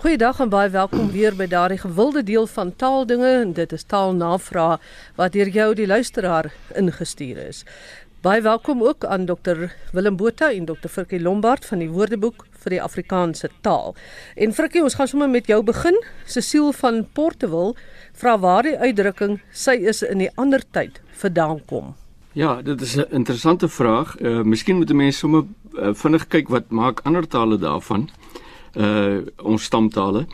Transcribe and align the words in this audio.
Goeiedag 0.00 0.38
en 0.40 0.48
baie 0.48 0.70
welkom 0.72 1.10
weer 1.12 1.34
by 1.36 1.44
daardie 1.44 1.76
gewilde 1.76 2.22
deel 2.24 2.46
van 2.48 2.70
taaldinge 2.72 3.32
en 3.42 3.50
dit 3.52 3.72
is 3.76 3.82
taalnavraag 3.84 4.80
wat 5.18 5.34
deur 5.34 5.50
jou 5.52 5.66
die 5.76 5.86
luisteraar 5.86 6.48
ingestuur 6.80 7.36
is. 7.42 7.58
Baie 8.24 8.40
welkom 8.40 8.80
ook 8.80 9.04
aan 9.04 9.26
Dr 9.28 9.66
Willem 9.92 10.16
Botha 10.16 10.48
en 10.56 10.64
Dr 10.64 10.88
Frikkie 10.88 11.20
Lombard 11.20 11.68
van 11.68 11.84
die 11.84 11.90
Woordeboek 11.92 12.46
vir 12.64 12.78
die 12.78 12.80
Afrikaanse 12.80 13.52
taal. 13.60 13.92
En 14.40 14.56
Frikkie, 14.56 14.80
ons 14.80 14.96
gaan 14.96 15.12
sommer 15.12 15.28
met 15.28 15.52
jou 15.52 15.60
begin. 15.62 16.00
Cecile 16.24 16.72
van 16.80 17.04
Portewil 17.12 17.76
vra 18.24 18.38
waar 18.40 18.64
die 18.64 18.78
uitdrukking 18.80 19.42
sy 19.52 19.76
is 19.84 20.00
in 20.00 20.24
die 20.24 20.32
ander 20.40 20.64
tyd 20.72 21.02
vandaan 21.20 21.60
kom. 21.68 21.92
Ja, 22.32 22.62
dit 22.62 22.80
is 22.80 22.96
'n 22.96 23.04
interessante 23.10 23.68
vraag. 23.68 24.16
Uh 24.20 24.40
miskien 24.42 24.76
moet 24.76 24.92
mense 24.92 25.18
sommer 25.18 25.44
uh, 25.76 25.92
vinnig 25.92 26.26
kyk 26.26 26.48
wat 26.48 26.70
maak 26.70 27.00
ander 27.04 27.28
tale 27.28 27.58
daarvan 27.58 28.08
uh 28.08 28.39
ons 29.42 29.62
stamtale. 29.62 30.26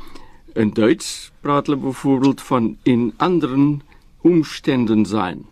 In 0.57 0.71
Duits 0.73 1.32
praat 1.40 1.67
hulle 1.67 1.79
byvoorbeeld 1.81 2.43
van 2.43 2.76
in 2.82 3.12
anderen 3.17 3.82
omstanden 4.21 5.07
sein. 5.07 5.46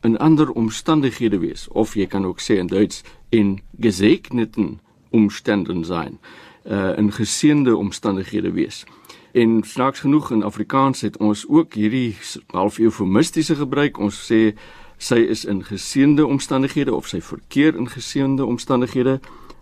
In 0.00 0.18
ander 0.18 0.50
omstandighede 0.50 1.38
wees 1.38 1.68
of 1.68 1.94
jy 1.94 2.06
kan 2.06 2.24
ook 2.26 2.40
sê 2.40 2.56
in 2.58 2.66
Duits 2.66 3.02
in 3.28 3.60
gesegneten 3.80 4.80
omstanden 5.10 5.84
sein. 5.84 6.18
Uh 6.64 6.96
in 6.98 7.12
geseënde 7.12 7.76
omstandighede 7.76 8.52
wees. 8.52 8.84
En 9.32 9.62
snaaks 9.62 10.00
genoeg 10.00 10.30
in 10.30 10.42
Afrikaans 10.42 11.00
het 11.00 11.16
ons 11.16 11.48
ook 11.48 11.74
hierdie 11.74 12.16
half 12.46 12.78
eufemistiese 12.78 13.54
gebruik. 13.54 13.98
Ons 13.98 14.32
sê 14.32 14.56
sy 14.96 15.20
is 15.28 15.44
in 15.44 15.64
geseënde 15.64 16.26
omstandighede 16.26 16.94
of 16.94 17.08
sy 17.08 17.20
verkeer 17.20 17.76
in 17.76 17.88
geseënde 17.88 18.44
omstandighede 18.44 19.20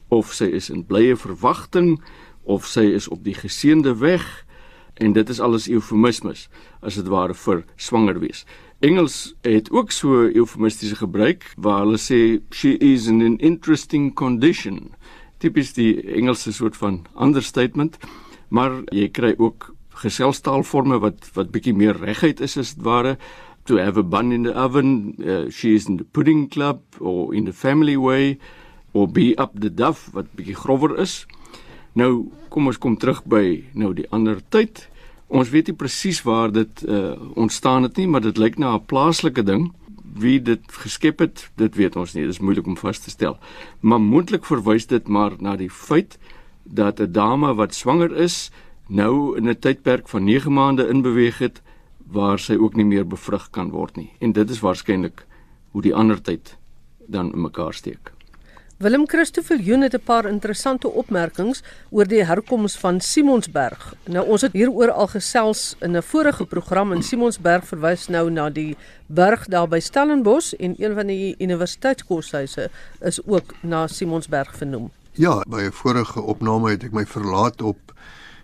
of 0.09 0.33
sy 0.33 0.45
is 0.45 0.70
in 0.70 0.84
blye 0.86 1.16
verwagting 1.16 1.98
of 2.45 2.66
sy 2.66 2.87
is 2.95 3.09
op 3.09 3.25
die 3.25 3.37
geseënde 3.37 3.97
weg 4.01 4.25
en 4.95 5.12
dit 5.12 5.29
is 5.29 5.41
alles 5.41 5.69
eufemismes 5.69 6.48
as 6.80 6.98
dit 7.01 7.09
ware 7.11 7.34
vir 7.34 7.65
swanger 7.77 8.20
wees. 8.23 8.45
Engels 8.84 9.34
het 9.47 9.70
ook 9.73 9.92
so 9.95 10.27
eufemistiese 10.28 10.98
gebruik 11.01 11.47
waar 11.56 11.84
hulle 11.84 11.98
sê 11.98 12.41
she 12.53 12.77
is 12.78 13.06
in 13.09 13.23
an 13.25 13.39
interesting 13.39 14.12
condition. 14.14 14.92
Tipies 15.39 15.73
die 15.77 16.03
Engelse 16.17 16.53
soort 16.53 16.77
van 16.77 17.05
understatement, 17.20 17.97
maar 18.48 18.83
jy 18.92 19.08
kry 19.08 19.34
ook 19.39 19.73
geselstaalforme 20.05 20.98
wat 21.01 21.31
wat 21.34 21.53
bietjie 21.55 21.75
meer 21.75 21.97
reguit 22.03 22.42
is 22.45 22.58
as 22.61 22.75
dit 22.75 22.84
ware 22.84 23.17
to 23.64 23.79
have 23.81 23.97
a 23.97 24.03
bun 24.03 24.33
in 24.33 24.45
the 24.45 24.53
oven, 24.53 25.14
uh, 25.25 25.48
she 25.51 25.75
is 25.75 25.89
in 25.89 25.97
the 25.97 26.05
pudding 26.05 26.48
club 26.51 26.83
or 27.01 27.34
in 27.34 27.45
the 27.45 27.53
family 27.53 27.97
way 27.97 28.39
or 28.92 29.08
be 29.08 29.33
up 29.39 29.56
the 29.58 29.70
duff 29.70 30.11
wat 30.12 30.29
bietjie 30.36 30.58
grower 30.61 30.98
is. 31.01 31.25
Nou 31.95 32.31
kom 32.50 32.67
ons 32.67 32.78
kom 32.78 32.97
terug 32.98 33.23
by 33.31 33.64
nou 33.78 33.92
die 33.95 34.06
ander 34.11 34.41
tyd. 34.50 34.89
Ons 35.31 35.50
weet 35.55 35.70
nie 35.70 35.78
presies 35.78 36.20
waar 36.27 36.53
dit 36.53 36.83
uh, 36.86 37.14
ontstaan 37.39 37.86
het 37.86 37.97
nie, 37.98 38.09
maar 38.11 38.23
dit 38.23 38.39
lyk 38.39 38.59
na 38.59 38.75
'n 38.75 38.86
plaaslike 38.86 39.42
ding. 39.42 39.73
Wie 40.14 40.42
dit 40.42 40.62
geskep 40.70 41.19
het, 41.19 41.51
dit 41.56 41.75
weet 41.75 41.97
ons 41.97 42.14
nie. 42.14 42.23
Dit 42.23 42.34
is 42.34 42.41
moeilik 42.41 42.67
om 42.67 42.77
vas 42.77 42.98
te 42.98 43.11
stel. 43.11 43.39
Maar 43.81 44.01
moontlik 44.01 44.45
verwys 44.45 44.86
dit 44.86 45.09
maar 45.09 45.33
na 45.39 45.56
die 45.56 45.70
feit 45.70 46.19
dat 46.62 47.01
'n 47.01 47.12
dame 47.12 47.55
wat 47.55 47.75
swanger 47.75 48.17
is, 48.17 48.51
nou 48.89 49.36
in 49.36 49.48
'n 49.48 49.58
tydperk 49.58 50.08
van 50.08 50.25
9 50.25 50.53
maande 50.53 50.89
inbeweeg 50.89 51.39
het 51.39 51.62
waar 52.11 52.39
sy 52.39 52.55
ook 52.55 52.77
nie 52.77 52.84
meer 52.84 53.06
bevrug 53.06 53.51
kan 53.51 53.70
word 53.70 53.97
nie. 53.97 54.11
En 54.20 54.33
dit 54.33 54.51
is 54.51 54.61
waarskynlik 54.61 55.27
hoe 55.70 55.83
die 55.83 55.95
ander 55.95 56.23
tyd 56.23 56.58
dan 57.06 57.33
in 57.33 57.41
mekaar 57.41 57.75
steek. 57.75 58.12
Willem 58.77 59.06
Christoffel 59.06 59.61
Joen 59.61 59.80
het 59.80 59.94
'n 59.94 60.03
paar 60.05 60.25
interessante 60.25 60.89
opmerkings 60.89 61.62
oor 61.91 62.06
die 62.06 62.25
herkoms 62.25 62.78
van 62.78 63.00
Simonsberg. 63.00 63.94
Nou 64.05 64.27
ons 64.27 64.41
het 64.41 64.53
hieroor 64.53 64.91
al 64.91 65.06
gesels 65.06 65.77
in 65.80 65.97
'n 65.97 66.03
vorige 66.03 66.44
program 66.44 66.92
en 66.92 67.02
Simonsberg 67.02 67.67
verwys 67.67 68.08
nou 68.08 68.30
na 68.30 68.50
die 68.50 68.77
berg 69.06 69.47
daar 69.47 69.69
by 69.69 69.80
Stellenbosch 69.80 70.52
en 70.52 70.75
een 70.78 70.95
van 70.95 71.06
die 71.06 71.34
universiteitskoshuise 71.39 72.70
is 73.01 73.27
ook 73.27 73.55
na 73.61 73.86
Simonsberg 73.86 74.57
vernoem. 74.57 74.91
Ja, 75.12 75.45
by 75.48 75.61
'n 75.61 75.73
vorige 75.73 76.20
opname 76.20 76.70
het 76.70 76.83
ek 76.85 76.92
my 76.92 77.06
verlaat 77.06 77.62
op 77.62 77.79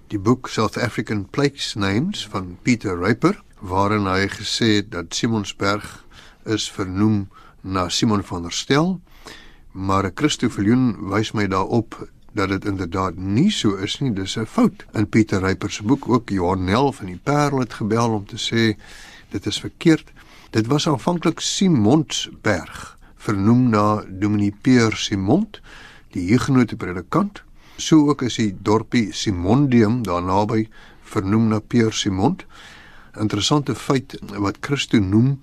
die 0.06 0.18
boek 0.18 0.48
South 0.48 0.76
African 0.76 1.28
Place 1.30 1.78
Names 1.78 2.28
van 2.28 2.58
Peter 2.62 2.98
Ryper 3.02 3.42
waarin 3.58 4.06
hy 4.06 4.28
gesê 4.28 4.66
het 4.76 4.90
dat 4.90 5.14
Simonsberg 5.14 6.04
is 6.44 6.70
vernoem 6.70 7.28
na 7.60 7.88
Simon 7.88 8.22
van 8.22 8.42
der 8.42 8.52
Stel 8.52 9.00
maar 9.72 10.10
Christoffel 10.14 10.64
Joen 10.64 10.96
wys 11.10 11.32
my 11.32 11.46
daarop 11.46 12.08
dat 12.32 12.48
dit 12.48 12.64
inderdaad 12.64 13.16
nie 13.16 13.50
so 13.50 13.74
is 13.74 13.98
nie, 14.00 14.12
dis 14.12 14.36
'n 14.36 14.46
fout. 14.46 14.84
In 14.92 15.08
Pieter 15.08 15.40
Ryper 15.40 15.70
se 15.70 15.82
boek 15.82 16.08
ook 16.08 16.28
Johan 16.28 16.64
Nel 16.64 16.92
van 16.92 17.06
die 17.06 17.20
Parel 17.22 17.58
het 17.58 17.74
gebel 17.74 18.10
om 18.10 18.26
te 18.26 18.36
sê 18.36 18.78
dit 19.28 19.46
is 19.46 19.60
verkeerd. 19.60 20.12
Dit 20.50 20.66
was 20.66 20.88
aanvanklik 20.88 21.40
Simonsberg, 21.40 22.98
vernoem 23.16 23.68
na 23.68 24.04
Dominee 24.08 24.54
Peer 24.60 24.96
Simond, 24.96 25.60
die 26.10 26.26
Hugenote 26.26 26.76
predikant. 26.76 27.42
So 27.76 28.08
ook 28.08 28.22
is 28.22 28.34
die 28.34 28.56
dorpie 28.62 29.12
Simondium 29.12 30.02
daar 30.02 30.22
naby 30.22 30.68
vernoem 31.02 31.48
na 31.48 31.58
Peer 31.58 31.92
Simond. 31.92 32.44
Interessante 33.18 33.74
feit 33.74 34.18
wat 34.26 34.56
Christo 34.60 34.98
noem 34.98 35.40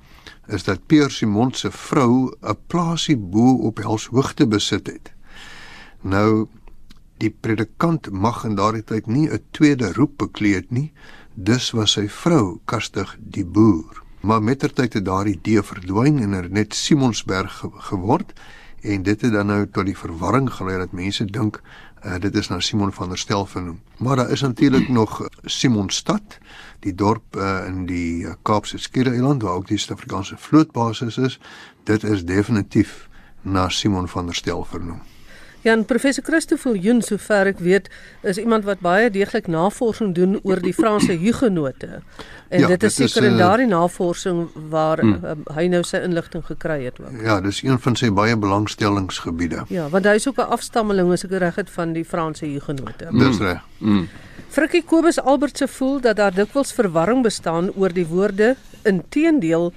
is 0.47 0.63
dat 0.63 0.85
Pierre 0.87 1.09
Simon 1.09 1.53
se 1.53 1.71
vrou 1.71 2.31
'n 2.41 2.57
plaasie 2.67 3.17
bo 3.17 3.53
op 3.67 3.77
Helshoogte 3.77 4.47
besit 4.47 4.87
het. 4.87 5.13
Nou 6.01 6.47
die 7.17 7.29
predikant 7.29 8.11
mag 8.11 8.43
in 8.45 8.55
daardie 8.55 8.83
tyd 8.83 9.07
nie 9.07 9.29
'n 9.29 9.43
tweede 9.51 9.93
roep 9.93 10.17
bekleed 10.17 10.71
nie, 10.71 10.91
dus 11.33 11.71
was 11.71 11.91
sy 11.91 12.07
vrou 12.07 12.59
Kastig 12.65 13.17
die 13.19 13.45
boer. 13.45 14.03
Maar 14.21 14.43
mettertyd 14.43 14.93
het 14.93 15.05
daardie 15.05 15.39
D 15.41 15.65
verdwyn 15.65 16.19
en 16.19 16.33
er 16.33 16.49
net 16.49 16.73
Simonsberg 16.73 17.63
geword 17.89 18.33
en 18.81 19.03
dit 19.03 19.21
het 19.21 19.31
dan 19.31 19.45
nou 19.45 19.67
tot 19.71 19.85
die 19.85 19.97
verwarring 19.97 20.51
gelei 20.53 20.77
dat 20.77 20.91
mense 20.91 21.25
dink 21.25 21.61
uh, 22.05 22.19
dit 22.19 22.35
is 22.35 22.47
na 22.47 22.59
Simon 22.59 22.93
van 22.93 23.09
der 23.09 23.17
Stel 23.17 23.45
vernoem. 23.45 23.81
Maar 23.97 24.15
daar 24.15 24.29
is 24.29 24.41
natuurlik 24.41 24.89
nog 24.99 25.27
Simonstad 25.43 26.37
die 26.79 26.95
dorp 26.95 27.35
uh, 27.35 27.63
in 27.67 27.85
die 27.85 28.23
uh, 28.23 28.33
Kaapse 28.41 28.77
Skiereiland 28.77 29.41
waar 29.41 29.53
ook 29.53 29.67
die 29.67 29.77
Suid-Afrikaanse 29.77 30.37
vlootbasis 30.37 31.17
is, 31.17 31.39
dit 31.83 32.03
is 32.03 32.25
definitief 32.25 33.07
na 33.41 33.69
Simon 33.69 34.07
van 34.07 34.25
der 34.25 34.35
Stel 34.35 34.63
vernoem. 34.63 35.01
Ja, 35.67 35.73
en 35.73 35.85
professor 35.85 36.23
Christoffel 36.23 36.77
Joen, 36.79 37.01
sover 37.03 37.49
ek 37.49 37.57
weet, 37.59 37.89
is 38.23 38.37
iemand 38.39 38.63
wat 38.63 38.79
baie 38.79 39.09
deeglik 39.11 39.49
navorsing 39.51 40.13
doen 40.15 40.37
oor 40.47 40.61
die 40.63 40.71
Franse 40.71 41.17
Hugenote. 41.23 41.99
En 42.47 42.63
ja, 42.63 42.69
dit 42.71 42.85
is 42.87 42.95
seker 42.95 43.25
in 43.27 43.35
uh, 43.35 43.41
daardie 43.41 43.67
navorsing 43.67 44.45
waar 44.71 45.01
hmm. 45.03 45.17
uh, 45.19 45.33
hy 45.57 45.65
nou 45.73 45.81
sy 45.83 45.99
inligting 46.07 46.45
gekry 46.47 46.77
het 46.85 47.01
ook. 47.03 47.17
Ja, 47.19 47.41
dis 47.43 47.59
een 47.65 47.81
van 47.83 47.99
sy 47.99 48.13
baie 48.15 48.37
belangstellingsgebiede. 48.39 49.65
Ja, 49.73 49.89
want 49.91 50.07
hy 50.07 50.15
is 50.21 50.29
ook 50.31 50.39
'n 50.39 50.55
afstammeling 50.55 51.11
as 51.11 51.27
ek 51.27 51.35
reg 51.35 51.59
het 51.59 51.73
van 51.75 51.91
die 51.97 52.05
Franse 52.07 52.47
Hugenote. 52.47 53.11
Dis 53.11 53.43
reg. 53.43 53.59
Hmm. 53.83 54.07
Frikkie 54.47 54.85
Kobus 54.87 55.19
Albertse 55.19 55.67
voel 55.67 55.99
dat 55.99 56.15
daar 56.15 56.33
dikwels 56.33 56.71
verwarring 56.71 57.27
bestaan 57.27 57.73
oor 57.75 57.91
die 57.91 58.07
woorde 58.07 58.55
inteendeel 58.87 59.73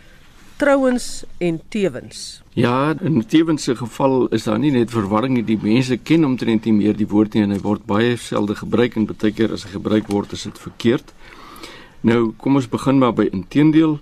trouens 0.61 1.25
en 1.39 1.61
tewens. 1.69 2.43
Ja, 2.53 2.95
in 3.01 3.27
tewens 3.27 3.65
se 3.65 3.77
geval 3.77 4.29
is 4.29 4.45
daar 4.45 4.59
nie 4.61 4.73
net 4.75 4.91
verwarring 4.93 5.39
nie, 5.39 5.45
die 5.47 5.59
mense 5.61 5.97
ken 5.97 6.27
omtrent 6.29 6.67
nie 6.69 6.75
meer 6.77 6.97
die 6.97 7.09
woord 7.09 7.35
nie 7.35 7.47
en 7.47 7.55
hy 7.55 7.61
word 7.65 7.87
baie 7.89 8.17
selde 8.21 8.59
gebruik 8.59 8.99
en 9.01 9.09
baie 9.09 9.33
keer 9.33 9.55
as 9.57 9.65
hy 9.65 9.73
gebruik 9.79 10.11
word 10.13 10.35
is 10.37 10.45
dit 10.49 10.61
verkeerd. 10.61 11.15
Nou, 12.05 12.33
kom 12.41 12.61
ons 12.61 12.69
begin 12.69 13.01
maar 13.01 13.17
by 13.17 13.29
inteendeel. 13.33 13.99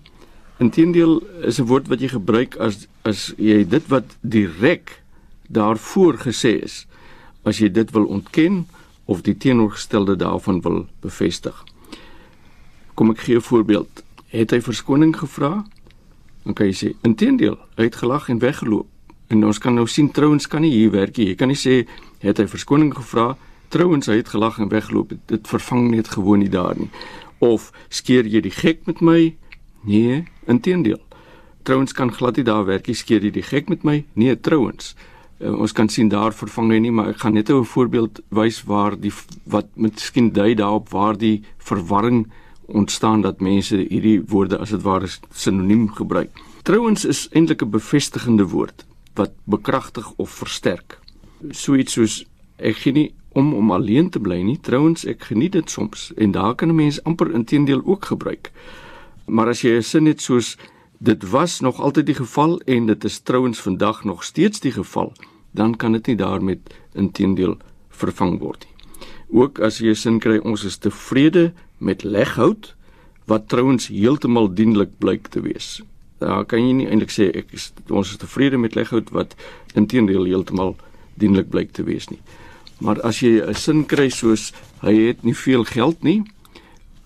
Inteendeel 0.59 1.21
is 1.47 1.61
'n 1.61 1.69
woord 1.71 1.87
wat 1.89 2.01
jy 2.01 2.09
gebruik 2.09 2.57
as 2.57 2.89
as 3.05 3.35
jy 3.39 3.63
dit 3.65 3.87
wat 3.89 4.17
direk 4.23 5.03
daarvoor 5.49 6.19
gesê 6.27 6.59
is, 6.63 6.87
as 7.45 7.59
jy 7.59 7.71
dit 7.71 7.91
wil 7.91 8.05
ontken 8.05 8.67
of 9.07 9.23
die 9.23 9.37
teenoorgestelde 9.37 10.17
daarvan 10.17 10.61
wil 10.61 10.87
bevestig. 11.01 11.65
Kom 12.95 13.11
ek 13.11 13.21
gee 13.21 13.37
'n 13.37 13.41
voorbeeld. 13.41 14.03
Het 14.29 14.51
hy 14.51 14.61
verskoning 14.61 15.17
gevra? 15.17 15.65
Dan 16.49 16.57
kan 16.57 16.71
jy 16.71 16.77
sê 16.79 16.91
intedeel, 17.05 17.59
hy 17.77 17.91
het 17.91 17.99
gelag 18.01 18.31
en 18.33 18.39
weggeloop. 18.41 18.89
En 19.29 19.45
ons 19.45 19.59
kan 19.61 19.75
nou 19.77 19.85
sien 19.85 20.07
trouens 20.17 20.49
kan 20.49 20.65
nie 20.65 20.73
hier 20.73 20.95
werk 20.95 21.19
nie. 21.21 21.27
Jy 21.29 21.37
kan 21.37 21.53
nie 21.53 21.59
sê 21.61 21.83
het 22.23 22.41
hy 22.41 22.47
verskoning 22.49 22.95
gevra, 22.97 23.35
trouens 23.69 24.09
hy 24.09 24.17
het 24.23 24.31
gelag 24.33 24.57
en 24.57 24.71
weggeloop. 24.73 25.13
Dit 25.29 25.51
vervang 25.51 25.91
net 25.93 26.09
gewoon 26.15 26.41
nie 26.41 26.49
daar 26.49 26.79
nie. 26.79 26.89
Of 27.45 27.69
skeer 27.93 28.25
jy 28.25 28.41
die 28.41 28.55
gek 28.55 28.89
met 28.89 29.05
my? 29.05 29.35
Nee, 29.85 30.25
intedeel. 30.49 31.03
Trouens 31.69 31.93
kan 31.93 32.09
glad 32.17 32.41
nie 32.41 32.49
daar 32.49 32.65
werk 32.65 32.89
nie. 32.89 32.97
Skeer 32.97 33.29
jy 33.29 33.35
die 33.37 33.45
gek 33.45 33.69
met 33.69 33.85
my? 33.85 34.01
Nee, 34.17 34.41
trouens 34.41 34.95
uh, 35.39 35.55
ons 35.55 35.73
kan 35.73 35.89
sien 35.93 36.09
daar 36.09 36.35
vervang 36.35 36.73
hy 36.75 36.81
nie 36.83 36.95
maar 36.95 37.13
ek 37.13 37.23
gaan 37.23 37.35
net 37.35 37.51
'n 37.51 37.65
voorbeeld 37.65 38.21
wys 38.31 38.63
waar 38.65 38.97
die 38.97 39.13
wat 39.45 39.69
miskien 39.77 40.33
dui 40.33 40.55
daarop 40.55 40.89
waar 40.91 41.17
die 41.17 41.43
verwarring 41.59 42.27
ontstaan 42.69 43.21
dat 43.21 43.41
mense 43.41 43.77
hierdie 43.77 44.23
woorde 44.27 44.59
as 44.59 44.71
dit 44.71 44.83
ware 44.83 45.09
sinoniem 45.33 45.89
gebruik. 45.93 46.31
Trouwens 46.63 47.05
is 47.05 47.29
eintlik 47.33 47.63
'n 47.63 47.71
bevestigende 47.71 48.47
woord 48.49 48.85
wat 49.15 49.33
bekragtig 49.45 50.13
of 50.17 50.31
versterk. 50.31 50.99
So 51.51 51.75
iets 51.75 51.93
soos 51.93 52.25
ek 52.57 52.77
gee 52.77 52.93
nie 52.93 53.15
om 53.33 53.55
om 53.55 53.71
alleen 53.71 54.11
te 54.11 54.21
bly 54.21 54.43
nie. 54.43 54.59
Trouwens, 54.61 55.05
ek 55.05 55.23
geniet 55.31 55.53
dit 55.53 55.71
soms 55.71 56.13
en 56.17 56.31
daar 56.31 56.55
kan 56.55 56.69
'n 56.69 56.75
mens 56.75 57.03
amper 57.03 57.35
intedeel 57.35 57.83
ook 57.85 58.05
gebruik. 58.05 58.53
Maar 59.27 59.49
as 59.49 59.61
jy 59.61 59.77
'n 59.77 59.83
sin 59.83 60.07
het 60.07 60.21
soos 60.21 60.57
dit 60.99 61.31
was 61.31 61.61
nog 61.61 61.81
altyd 61.81 62.07
die 62.07 62.15
geval 62.15 62.61
en 62.61 62.87
dit 62.87 63.05
is 63.05 63.19
trouwens 63.19 63.61
vandag 63.61 64.05
nog 64.05 64.25
steeds 64.25 64.61
die 64.61 64.73
geval, 64.73 65.13
dan 65.51 65.77
kan 65.77 65.93
dit 65.93 66.07
nie 66.07 66.17
daarmee 66.17 66.61
intedeel 66.93 67.57
vervang 67.89 68.39
word 68.39 68.67
nie. 68.67 68.75
Ook 69.41 69.59
as 69.61 69.79
jy 69.79 69.91
'n 69.91 69.95
sin 69.95 70.19
kry 70.19 70.39
ons 70.39 70.65
is 70.65 70.77
tevrede 70.77 71.53
met 71.79 72.03
leghout 72.03 72.75
wat 73.29 73.49
trouwens 73.49 73.89
heeltemal 73.93 74.49
dienlik 74.55 74.99
blyk 74.99 75.29
te 75.29 75.41
wees. 75.41 75.83
Daar 76.19 76.45
kan 76.45 76.63
jy 76.65 76.73
nie 76.75 76.89
eintlik 76.89 77.13
sê 77.15 77.29
ek 77.37 77.53
is 77.55 77.73
ons 77.89 78.11
is 78.11 78.21
tevrede 78.21 78.59
met 78.59 78.75
leghout 78.75 79.11
wat 79.15 79.37
intedeel 79.75 80.25
heeltemal 80.25 80.77
dienlik 81.21 81.51
blyk 81.53 81.73
te 81.77 81.85
wees 81.87 82.09
nie. 82.11 82.21
Maar 82.81 83.01
as 83.03 83.21
jy 83.21 83.43
'n 83.43 83.55
sin 83.55 83.85
kry 83.87 84.09
soos 84.09 84.53
hy 84.81 84.95
het 85.09 85.25
nie 85.25 85.35
veel 85.35 85.65
geld 85.65 86.03
nie, 86.03 86.23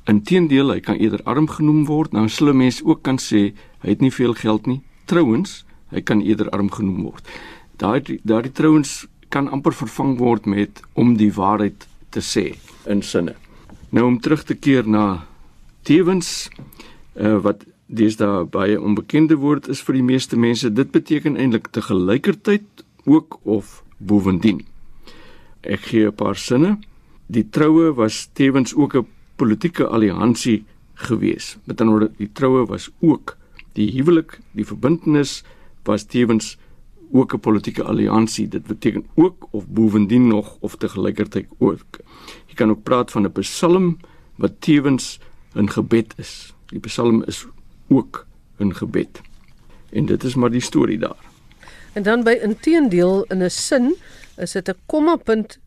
inteendeel 0.06 0.72
hy 0.72 0.80
kan 0.80 0.96
eerder 0.96 1.22
arm 1.24 1.48
genoem 1.48 1.84
word, 1.86 2.12
dan 2.12 2.28
sal 2.28 2.48
'n 2.48 2.56
mens 2.56 2.82
ook 2.84 3.02
kan 3.02 3.18
sê 3.18 3.52
hy 3.80 3.88
het 3.88 4.00
nie 4.00 4.12
veel 4.12 4.34
geld 4.34 4.66
nie. 4.66 4.80
Trouwens, 5.04 5.64
hy 5.90 6.00
kan 6.00 6.20
eerder 6.20 6.50
arm 6.50 6.70
genoem 6.70 7.02
word. 7.02 7.28
Daai 7.76 8.20
daai 8.24 8.52
trouwens 8.52 9.06
kan 9.28 9.48
amper 9.48 9.72
vervang 9.72 10.18
word 10.18 10.46
met 10.46 10.80
om 10.92 11.16
die 11.16 11.32
waarheid 11.32 11.86
te 12.10 12.20
sê 12.20 12.54
in 12.86 13.02
sinne. 13.02 13.41
Nou 13.92 14.06
om 14.06 14.20
terug 14.24 14.40
te 14.48 14.54
keer 14.56 14.86
na 14.88 15.26
tewens 15.84 16.48
uh, 17.20 17.36
wat 17.44 17.66
dis 17.92 18.16
daar 18.16 18.46
baie 18.48 18.78
onbekende 18.80 19.36
woord 19.36 19.68
is 19.68 19.82
vir 19.84 19.98
die 19.98 20.06
meeste 20.06 20.38
mense. 20.40 20.70
Dit 20.72 20.94
beteken 20.94 21.36
eintlik 21.36 21.68
te 21.76 21.82
gelykertyd 21.84 22.84
ook 23.04 23.36
of 23.44 23.82
bovendien. 24.00 24.62
Ek 25.60 25.92
gee 25.92 26.08
'n 26.08 26.16
paar 26.16 26.40
sinne. 26.40 26.78
Die 27.28 27.44
troue 27.44 27.92
was 27.92 28.30
tevens 28.32 28.74
ook 28.74 28.96
'n 28.96 29.06
politieke 29.36 29.86
alliansie 29.86 30.64
gewees. 30.94 31.58
Met 31.64 31.80
ander 31.80 31.98
woorde, 31.98 32.14
die 32.16 32.32
troue 32.32 32.66
was 32.66 32.90
ook 33.00 33.36
die 33.72 33.90
huwelik, 33.92 34.40
die 34.52 34.64
verbintenis 34.64 35.44
was 35.84 36.04
tevens 36.04 36.56
ook 37.12 37.34
'n 37.34 37.40
politieke 37.40 37.82
alliansie. 37.82 38.48
Dit 38.48 38.66
beteken 38.66 39.06
ook 39.14 39.46
of 39.50 39.66
bovendien 39.66 40.26
nog 40.26 40.56
of 40.60 40.76
te 40.76 40.88
gelykertyd 40.88 41.46
ook. 41.58 41.98
Jy 42.46 42.54
kan 42.54 42.70
ook 42.70 42.82
praat 42.82 43.10
van 43.10 43.22
'n 43.24 43.32
psalm 43.32 43.98
wat 44.36 44.52
tevens 44.58 45.20
'n 45.54 45.68
gebed 45.68 46.14
is. 46.16 46.54
Die 46.66 46.80
psalm 46.80 47.22
is 47.22 47.46
ook 47.88 48.26
'n 48.58 48.72
gebed. 48.74 49.20
En 49.90 50.06
dit 50.06 50.24
is 50.24 50.34
maar 50.34 50.50
die 50.50 50.60
storie 50.60 50.98
daar. 50.98 51.24
En 51.92 52.02
dan 52.02 52.22
by 52.22 52.38
inteendeel 52.42 53.24
in 53.28 53.42
'n 53.42 53.50
sin 53.50 53.94
is 54.36 54.52
dit 54.52 54.68
'n 54.68 54.76
komma 54.86 55.16
punt 55.16 55.58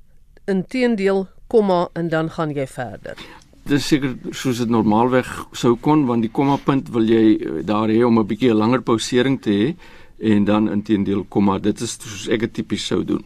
inteendeel 0.46 1.28
komma 1.48 1.90
en 1.94 2.10
dan 2.10 2.30
gaan 2.30 2.54
jy 2.54 2.68
verder. 2.68 3.18
Dit 3.64 3.82
seker 3.82 4.16
soos 4.30 4.58
dit 4.58 4.70
normaalweg 4.70 5.46
sou 5.52 5.76
kon 5.76 6.06
want 6.06 6.22
die 6.22 6.32
komma 6.32 6.58
punt 6.58 6.90
wil 6.90 7.04
jy 7.04 7.38
eh, 7.38 7.66
daar 7.66 7.90
hê 7.90 8.04
om 8.06 8.20
'n 8.20 8.28
bietjie 8.28 8.50
'n 8.50 8.58
langer 8.58 8.82
pausering 8.82 9.42
te 9.42 9.50
hê 9.50 9.76
en 10.20 10.46
dan 10.46 10.70
inteendeel 10.72 11.26
komma 11.30 11.58
dit 11.60 11.82
is 11.82 11.98
soos 12.00 12.28
ek 12.32 12.48
dit 12.48 12.54
tipies 12.62 12.86
sou 12.88 13.04
doen. 13.04 13.24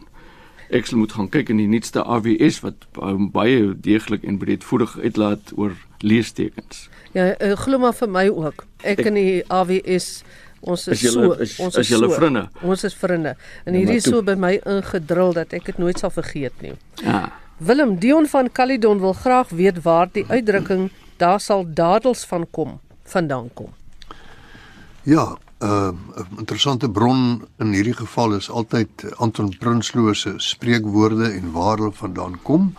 Ek 0.70 0.86
sal 0.86 1.00
moet 1.00 1.12
gaan 1.12 1.28
kyk 1.28 1.50
in 1.50 1.58
die 1.58 1.68
nuutste 1.70 2.02
AWS 2.02 2.60
wat 2.62 2.86
baie 3.34 3.72
deeglik 3.74 4.22
en 4.24 4.38
breedvoerig 4.38 4.98
uitlaat 4.98 5.50
oor 5.56 5.74
leestekens. 6.06 6.88
Ja, 7.12 7.32
uh, 7.34 7.56
glo 7.58 7.82
maar 7.82 7.96
vir 7.98 8.10
my 8.10 8.28
ook. 8.30 8.64
Ek, 8.82 9.00
ek 9.00 9.10
in 9.10 9.18
die 9.18 9.42
AWS 9.48 10.22
Ons 10.60 10.82
is, 10.88 10.98
is 10.98 11.02
jylle, 11.06 11.24
so, 11.24 11.36
is, 11.40 11.52
ons 11.64 11.76
is, 11.76 11.86
is 11.86 11.90
julle 11.94 12.08
so, 12.10 12.16
vriende. 12.20 12.42
Ons 12.68 12.82
is 12.84 12.94
vriende. 12.94 13.30
En 13.64 13.72
ja, 13.72 13.80
hierdie 13.80 13.96
is 13.96 14.04
so 14.04 14.20
by 14.24 14.34
my 14.36 14.58
ingedrul 14.68 15.32
dat 15.36 15.54
ek 15.56 15.70
dit 15.70 15.78
nooit 15.80 16.00
sal 16.00 16.12
vergeet 16.12 16.60
nie. 16.60 16.74
Ja. 17.00 17.30
Willem 17.64 17.96
Dion 18.00 18.28
van 18.28 18.50
Caledon 18.52 19.00
wil 19.00 19.16
graag 19.16 19.54
weet 19.56 19.80
waar 19.86 20.10
die 20.12 20.26
uitdrukking 20.28 20.90
daar 21.20 21.40
sal 21.40 21.64
dadels 21.64 22.26
van 22.28 22.44
kom 22.52 22.78
vandaan 23.08 23.48
kom. 23.56 23.72
Ja, 25.08 25.32
'n 25.60 25.66
uh, 25.66 25.92
interessante 26.38 26.88
bron 26.90 27.42
in 27.58 27.72
hierdie 27.72 27.96
geval 27.96 28.32
is 28.34 28.50
altyd 28.50 29.04
Anton 29.16 29.50
Prinsloo 29.58 30.14
se 30.14 30.32
spreekwoorde 30.36 31.30
en 31.30 31.52
waar 31.52 31.76
hulle 31.76 31.92
vandaan 31.92 32.38
kom. 32.42 32.72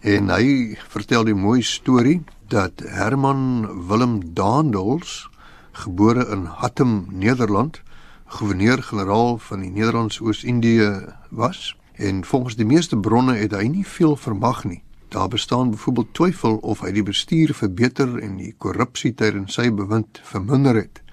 En 0.00 0.28
hy 0.28 0.76
vertel 0.88 1.24
die 1.24 1.34
mooi 1.34 1.62
storie 1.62 2.20
dat 2.48 2.82
Herman 2.84 3.68
Willem 3.88 4.34
Daandels 4.34 5.30
gebore 5.72 6.26
in 6.28 6.44
Hattem, 6.44 7.06
Nederland, 7.10 7.80
gouverneur-generaal 8.26 9.38
van 9.38 9.60
die 9.60 9.70
Nederlandse 9.70 10.22
Oos-Indië 10.24 11.14
was 11.30 11.76
en 11.92 12.24
volgens 12.24 12.56
die 12.56 12.66
meeste 12.66 12.98
bronne 12.98 13.34
het 13.34 13.54
hy 13.56 13.64
nie 13.68 13.86
veel 13.86 14.16
vermag 14.16 14.64
nie. 14.64 14.82
Daar 15.08 15.28
bestaan 15.28 15.70
byvoorbeeld 15.70 16.14
twyfel 16.14 16.56
of 16.56 16.80
hy 16.80 16.92
die 16.92 17.06
bestuur 17.06 17.54
verbeter 17.54 18.18
en 18.18 18.36
die 18.36 18.52
korrupsie 18.58 19.14
tydens 19.14 19.54
sy 19.54 19.70
bewind 19.70 20.20
verminder 20.26 20.74
het. 20.74 21.03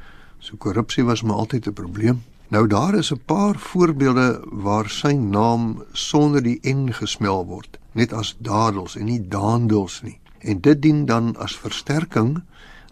So 0.41 0.57
korrupsie 0.57 1.05
was 1.05 1.21
maar 1.21 1.35
altyd 1.35 1.67
'n 1.67 1.73
probleem. 1.73 2.23
Nou 2.47 2.67
daar 2.67 2.95
is 2.95 3.11
'n 3.13 3.21
paar 3.25 3.55
voorbeelde 3.55 4.41
waar 4.51 4.89
sy 4.89 5.13
naam 5.13 5.83
sonder 5.91 6.43
die 6.43 6.59
n 6.67 6.93
gesmel 6.93 7.45
word, 7.45 7.79
net 7.91 8.13
as 8.13 8.35
dadels 8.37 8.95
en 8.95 9.05
nie 9.05 9.27
daandels 9.27 10.01
nie. 10.01 10.19
En 10.39 10.61
dit 10.61 10.81
dien 10.81 11.05
dan 11.05 11.37
as 11.37 11.57
versterking 11.57 12.43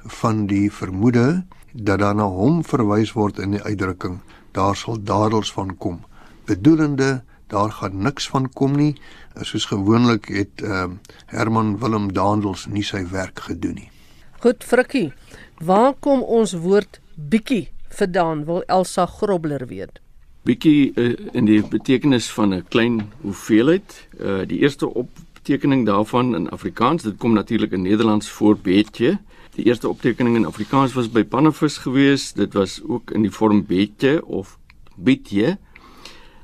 van 0.04 0.46
die 0.46 0.72
vermoede 0.72 1.44
dat 1.74 2.00
daar 2.00 2.16
na 2.16 2.24
hom 2.28 2.64
verwys 2.64 3.12
word 3.14 3.40
in 3.40 3.52
die 3.52 3.64
uitdrukking 3.64 4.20
daar 4.52 4.76
sal 4.76 4.98
dadels 5.04 5.52
van 5.54 5.78
kom 5.78 6.00
bedoelende 6.46 7.22
daar 7.48 7.72
gaan 7.72 8.02
niks 8.02 8.30
van 8.30 8.50
kom 8.54 8.76
nie 8.76 8.96
soos 9.42 9.66
gewoonlik 9.66 10.30
het 10.34 10.62
uh, 10.62 10.88
Herman 11.26 11.78
Willem 11.80 12.14
Daandels 12.14 12.66
nie 12.66 12.84
sy 12.84 13.06
werk 13.12 13.40
gedoen 13.50 13.76
nie 13.84 13.92
Goed 14.40 14.64
Frikkie 14.64 15.12
waar 15.60 15.94
kom 16.00 16.24
ons 16.24 16.54
woord 16.54 17.02
bietjie 17.28 17.70
vandaan 17.90 18.46
wil 18.46 18.64
Elsa 18.68 19.06
Grobler 19.06 19.68
weet 19.68 20.00
Bietjie 20.48 20.92
uh, 20.96 21.18
in 21.32 21.46
die 21.46 21.62
betekenis 21.68 22.30
van 22.32 22.54
'n 22.54 22.66
klein 22.70 23.12
hoeveelheid 23.22 24.08
uh, 24.20 24.46
die 24.48 24.60
eerste 24.60 24.88
optekening 24.94 25.86
daarvan 25.86 26.36
in 26.36 26.50
Afrikaans 26.50 27.04
dit 27.04 27.18
kom 27.18 27.34
natuurlik 27.34 27.72
in 27.72 27.82
Nederlands 27.82 28.30
voor 28.30 28.58
beetje 28.58 29.20
Die 29.60 29.68
eerste 29.68 29.90
optekening 29.90 30.36
in 30.36 30.46
Afrikaans 30.46 30.94
was 30.94 31.10
by 31.12 31.24
Pannevis 31.24 31.78
geweest. 31.78 32.36
Dit 32.36 32.54
was 32.54 32.80
ook 32.88 33.12
in 33.12 33.22
die 33.22 33.32
vorm 33.32 33.66
beetje 33.66 34.26
of 34.26 34.58
bietje. 34.96 35.58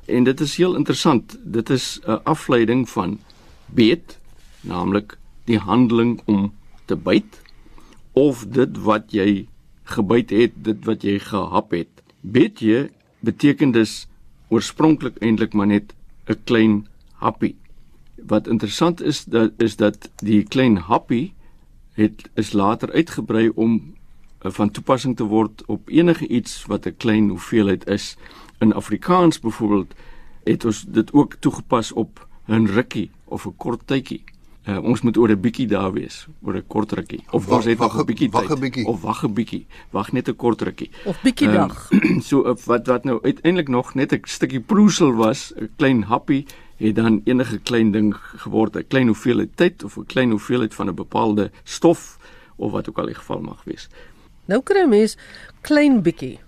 En 0.06 0.24
dit 0.24 0.40
is 0.40 0.56
heel 0.58 0.76
interessant. 0.76 1.38
Dit 1.44 1.70
is 1.70 2.00
'n 2.04 2.20
afleiding 2.24 2.90
van 2.90 3.20
beet, 3.66 4.20
naamlik 4.62 5.18
die 5.44 5.58
handeling 5.58 6.22
om 6.26 6.54
te 6.86 6.96
byt 6.96 7.42
of 8.12 8.46
dit 8.48 8.78
wat 8.78 9.12
jy 9.12 9.48
gebyt 9.86 10.30
het, 10.30 10.52
dit 10.56 10.86
wat 10.86 11.02
jy 11.06 11.20
gehap 11.20 11.72
het. 11.72 11.90
Beetje 12.22 12.90
beteken 13.20 13.72
dus 13.72 14.08
oorspronklik 14.50 15.18
eintlik 15.18 15.54
maar 15.54 15.68
net 15.68 15.94
'n 16.26 16.40
klein 16.44 16.88
happie. 17.14 17.56
Wat 18.16 18.48
interessant 18.48 19.02
is 19.02 19.24
dat 19.26 19.52
is 19.58 19.76
dat 19.76 20.10
die 20.16 20.44
klein 20.44 20.78
happie 20.78 21.34
het 21.94 22.30
is 22.34 22.52
later 22.52 22.92
uitgebrei 22.92 23.52
om 23.56 23.94
uh, 24.46 24.52
van 24.52 24.72
toepassing 24.72 25.16
te 25.16 25.24
word 25.24 25.66
op 25.66 25.90
enige 25.90 26.28
iets 26.28 26.66
wat 26.66 26.86
'n 26.86 26.98
klein 26.98 27.30
hoeveelheid 27.30 27.88
is. 27.88 28.18
In 28.60 28.74
Afrikaans 28.74 29.40
byvoorbeeld 29.40 29.94
het 30.44 30.66
ons 30.66 30.86
dit 30.88 31.14
ook 31.14 31.34
toegepas 31.40 31.92
op 31.92 32.28
'n 32.48 32.66
rukkie 32.66 33.12
of 33.24 33.46
'n 33.46 33.56
kort 33.58 33.88
tydjie. 33.88 34.24
Uh, 34.66 34.80
ons 34.82 35.02
moet 35.02 35.18
oor 35.18 35.30
'n 35.30 35.42
bietjie 35.42 35.68
daar 35.68 35.94
wees, 35.94 36.28
oor 36.42 36.56
'n 36.56 36.68
kort 36.68 36.92
rukkie. 36.92 37.24
Of 37.32 37.48
ons 37.48 37.66
het 37.66 37.78
nog 37.78 38.00
'n 38.00 38.06
bietjie 38.06 38.30
tyd. 38.30 38.48
Wag 38.48 38.58
'n 38.58 38.60
bietjie. 38.60 38.86
Of 38.86 39.02
wag 39.02 39.24
'n 39.24 39.34
bietjie. 39.34 39.66
Wag 39.92 40.12
net 40.12 40.28
'n 40.28 40.36
kort 40.36 40.62
rukkie. 40.62 40.90
Of 41.06 41.22
bietjie 41.22 41.48
uh, 41.48 41.54
dag. 41.54 41.90
so 42.28 42.56
wat 42.66 42.88
wat 42.88 43.04
nou 43.04 43.20
uiteindelik 43.22 43.68
nog 43.68 43.94
net 43.94 44.12
'n 44.14 44.20
stukkie 44.24 44.60
proesel 44.60 45.14
was, 45.14 45.54
'n 45.56 45.70
klein 45.78 46.04
happie 46.04 46.46
het 46.78 46.96
dan 46.96 47.22
enige 47.24 47.60
klein 47.60 47.92
ding 47.92 48.16
geword, 48.16 48.76
'n 48.76 48.88
klein 48.88 49.08
hoeveelheid 49.08 49.56
tyd 49.56 49.84
of 49.84 49.98
'n 49.98 50.06
klein 50.06 50.30
hoeveelheid 50.30 50.74
van 50.74 50.90
'n 50.90 50.96
bepaalde 50.96 51.52
stof 51.64 52.18
of 52.56 52.72
wat 52.72 52.90
ook 52.90 52.98
al 52.98 53.06
die 53.06 53.16
geval 53.16 53.40
mag 53.40 53.64
wees. 53.64 53.88
Nou 54.46 54.62
kry 54.64 54.86
mens 54.88 55.18
klein 55.62 56.02
bietjie. 56.02 56.40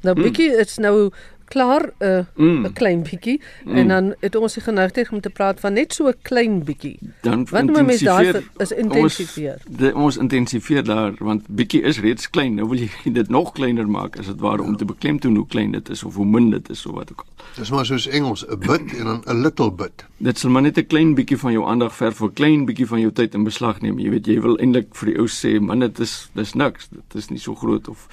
Nou 0.00 0.16
mm. 0.16 0.22
bietjie 0.22 0.50
mm. 0.50 0.58
is 0.58 0.76
nou 0.76 1.10
klaar 1.48 1.82
'n 1.98 2.04
uh, 2.04 2.24
mm. 2.34 2.64
'n 2.64 2.72
klein 2.72 3.02
bietjie 3.02 3.40
mm. 3.64 3.74
en 3.74 3.88
dan 3.88 4.14
het 4.20 4.36
ons 4.36 4.54
die 4.54 4.62
geneigtheid 4.62 5.10
om 5.12 5.20
te 5.20 5.30
praat 5.30 5.60
van 5.60 5.72
net 5.72 5.92
so 5.94 6.08
'n 6.08 6.14
klein 6.22 6.64
bietjie. 6.64 6.98
Dan 7.22 7.46
wat 7.50 7.64
moet 7.64 7.86
mens 7.86 8.00
daai 8.00 8.42
is 8.56 8.72
intensifieer. 8.72 9.58
Ons, 9.66 9.76
de, 9.78 9.94
ons 9.94 10.16
intensifieer 10.16 10.84
daar 10.84 11.14
want 11.18 11.46
bietjie 11.48 11.82
is 11.82 12.00
reeds 12.00 12.30
klein. 12.30 12.54
Nou 12.54 12.68
wil 12.68 12.78
jy 12.78 12.90
dit 13.18 13.28
nog 13.28 13.52
kleiner 13.52 13.88
maak 13.88 14.18
as 14.18 14.26
dit 14.26 14.40
ware 14.40 14.62
ja. 14.62 14.68
om 14.68 14.76
te 14.76 14.84
beklemtoon 14.84 15.36
hoe 15.36 15.46
klein 15.46 15.70
dit 15.70 15.88
is 15.88 16.02
of 16.02 16.14
hoe 16.14 16.26
min 16.26 16.50
dit 16.50 16.70
is 16.70 16.86
of 16.86 16.94
wat 16.94 17.10
ook 17.10 17.24
al. 17.26 17.44
Dis 17.56 17.70
maar 17.70 17.86
soos 17.86 18.06
Engels 18.06 18.46
'n 18.48 18.58
bit 18.58 18.98
en 18.98 19.04
dan 19.04 19.22
'n 19.26 19.40
little 19.40 19.72
bit. 19.72 20.04
Dit 20.16 20.38
sal 20.38 20.50
maar 20.50 20.62
net 20.62 20.78
'n 20.78 20.86
klein 20.86 21.14
bietjie 21.14 21.38
van 21.38 21.52
jou 21.52 21.66
aandag 21.66 21.94
verf 21.94 22.16
vir 22.16 22.28
'n 22.28 22.32
klein 22.32 22.64
bietjie 22.64 22.86
van 22.86 23.00
jou 23.00 23.12
tyd 23.12 23.34
in 23.34 23.44
beslag 23.44 23.80
neem. 23.80 23.98
Jy 23.98 24.10
weet 24.10 24.26
jy 24.26 24.40
wil 24.40 24.58
eintlik 24.58 24.94
vir 24.94 25.06
die 25.08 25.18
ou 25.18 25.26
sê 25.28 25.60
man 25.60 25.78
dit 25.78 25.98
is 25.98 26.30
dis 26.32 26.54
niks. 26.54 26.88
Dit 26.88 27.14
is 27.14 27.28
nie 27.28 27.38
so 27.38 27.54
groot 27.54 27.88
of 27.88 28.08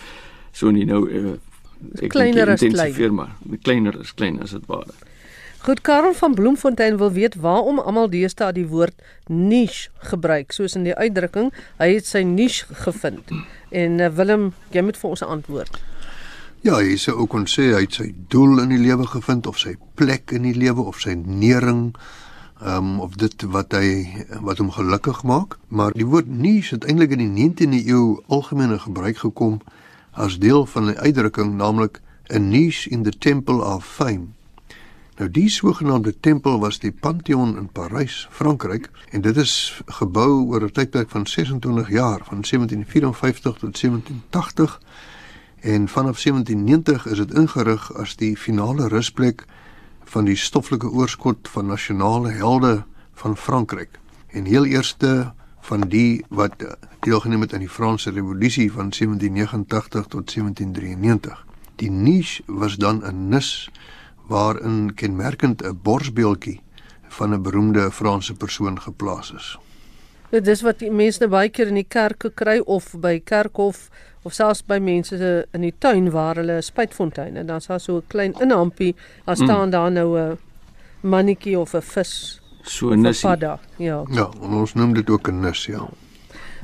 so 0.51 0.71
nie 0.71 0.85
nou 0.85 1.09
uh, 1.09 1.33
kleiner 2.07 2.49
as 2.49 2.59
klein. 2.59 2.93
Firma, 2.93 3.27
kleiner 3.61 3.99
is 3.99 4.13
klein 4.13 4.41
as 4.41 4.51
dit 4.51 4.65
ware. 4.67 4.93
Goed 5.63 5.81
Karel 5.81 6.13
van 6.13 6.33
Bloemfontein 6.33 6.97
wil 6.97 7.11
weet 7.11 7.35
waarom 7.39 7.79
almal 7.79 8.09
deesdae 8.11 8.51
die 8.51 8.67
woord 8.67 8.99
niche 9.27 9.89
gebruik 10.09 10.51
soos 10.51 10.75
in 10.75 10.83
die 10.83 10.95
uitdrukking 10.95 11.53
hy 11.79 11.87
het 11.93 12.09
sy 12.09 12.25
niche 12.27 12.67
gevind. 12.83 13.31
En 13.71 13.95
uh, 13.99 14.09
Willem, 14.11 14.49
jy 14.75 14.83
moet 14.83 14.99
vir 14.99 15.09
ons 15.09 15.23
'n 15.23 15.31
antwoord. 15.37 15.79
Ja, 16.63 16.75
hy 16.79 16.97
sê 16.99 17.15
ook 17.15 17.29
kon 17.31 17.47
sê 17.47 17.69
hy 17.75 17.81
het 17.85 17.95
sy 17.95 18.09
doel 18.27 18.59
in 18.63 18.75
die 18.75 18.79
lewe 18.83 19.07
gevind 19.07 19.47
of 19.47 19.57
sy 19.59 19.77
plek 19.95 20.31
in 20.35 20.43
die 20.47 20.55
lewe 20.55 20.83
of 20.83 20.99
sy 20.99 21.15
nering 21.15 21.93
ehm 22.63 22.77
um, 22.77 22.99
of 22.99 23.15
dit 23.19 23.43
wat 23.51 23.71
hy 23.75 24.07
wat 24.39 24.59
hom 24.59 24.71
gelukkig 24.71 25.23
maak, 25.23 25.57
maar 25.67 25.91
die 25.91 26.07
woord 26.07 26.27
niche 26.27 26.75
het 26.75 26.85
eintlik 26.87 27.11
in 27.11 27.23
die 27.23 27.33
19de 27.51 27.81
eeu 27.87 28.19
algemene 28.27 28.79
gebruik 28.79 29.17
gekom 29.17 29.59
as 30.13 30.39
deel 30.39 30.65
van 30.65 30.85
'n 30.85 30.97
uitdrukking 30.97 31.55
naamlik 31.55 32.01
'n 32.27 32.49
niche 32.49 32.89
in 32.89 33.03
the 33.03 33.17
temple 33.17 33.63
of 33.63 33.85
fame. 33.85 34.25
Nou 35.17 35.29
die 35.31 35.49
sogenaamde 35.49 36.19
tempel 36.19 36.59
was 36.59 36.79
die 36.79 36.91
Pantheon 36.91 37.57
in 37.57 37.69
Parys, 37.69 38.27
Frankryk, 38.31 38.89
en 39.09 39.21
dit 39.21 39.37
is 39.37 39.81
gebou 39.85 40.45
oor 40.45 40.63
'n 40.63 40.71
tydperk 40.71 41.09
van 41.09 41.27
26 41.27 41.89
jaar, 41.89 42.21
van 42.23 42.43
1754 42.43 43.57
tot 43.57 43.77
1780. 43.77 44.81
En 45.59 45.87
vanaf 45.87 46.19
1790 46.19 47.05
is 47.05 47.17
dit 47.17 47.33
ingerig 47.33 47.93
as 47.93 48.15
die 48.15 48.37
finale 48.37 48.87
rusplek 48.87 49.45
van 50.03 50.25
die 50.25 50.35
stoffelike 50.35 50.89
oorskot 50.89 51.49
van 51.49 51.65
nasionale 51.65 52.31
helde 52.31 52.83
van 53.13 53.37
Frankryk. 53.37 53.99
En 54.27 54.45
heel 54.45 54.65
eerste 54.65 55.33
van 55.63 55.81
die 55.87 56.25
wat 56.29 56.65
deelgeneem 56.99 57.41
het 57.41 57.53
aan 57.53 57.63
die 57.63 57.71
Franse 57.71 58.11
Revolusie 58.11 58.71
van 58.71 58.89
1789 58.91 60.07
tot 60.07 60.33
1793. 60.33 61.45
Die 61.75 61.91
niche 61.91 62.43
was 62.45 62.75
dan 62.75 63.03
'n 63.05 63.29
nis 63.29 63.69
waarin 64.27 64.93
kenmerkend 64.93 65.63
'n 65.63 65.79
borsbeeldjie 65.83 66.61
van 67.07 67.33
'n 67.33 67.41
beroemde 67.41 67.91
Franse 67.91 68.33
persoon 68.33 68.81
geplaas 68.81 69.33
is. 69.33 69.57
Dit 70.29 70.47
is 70.47 70.61
wat 70.61 70.79
die 70.79 70.91
mense 70.91 71.19
nou 71.19 71.29
baie 71.29 71.49
keer 71.49 71.67
in 71.67 71.77
die 71.77 71.87
kerke 71.87 72.31
kry 72.33 72.59
of 72.65 72.95
by 72.97 73.21
kerkhof 73.23 73.89
of 74.21 74.33
selfs 74.33 74.63
by 74.65 74.77
mense 74.77 75.47
in 75.51 75.61
die 75.61 75.73
tuin 75.77 76.11
waar 76.11 76.35
hulle 76.35 76.57
'n 76.57 76.61
spuitfontein 76.61 77.37
en 77.37 77.45
dan 77.45 77.57
is 77.57 77.65
daar 77.65 77.79
so 77.79 77.97
'n 77.97 78.07
klein 78.07 78.33
inhampie, 78.39 78.95
daar 79.25 79.37
mm. 79.37 79.43
staan 79.43 79.65
mm. 79.65 79.71
daar 79.71 79.91
nou 79.91 80.19
'n 80.19 80.37
mannetjie 81.01 81.59
of 81.59 81.73
'n 81.73 81.81
vis. 81.81 82.42
So 82.63 82.91
'n 82.91 83.01
nissie. 83.01 83.29
Ja. 83.77 84.03
Ja, 84.09 84.29
ons 84.41 84.73
noem 84.73 84.93
dit 84.93 85.09
ook 85.09 85.27
'n 85.27 85.39
nis, 85.39 85.65
ja. 85.65 85.89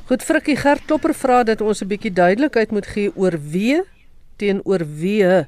Goed, 0.06 0.24
Frikkie 0.24 0.56
Gert 0.56 0.86
Klopper 0.86 1.14
vra 1.14 1.44
dat 1.44 1.62
ons 1.62 1.82
'n 1.82 1.88
bietjie 1.88 2.14
duidelikheid 2.14 2.72
moet 2.72 2.88
gee 2.88 3.12
oor 3.16 3.40
wie 3.52 3.82
teenoor 4.38 4.86
wie 5.00 5.46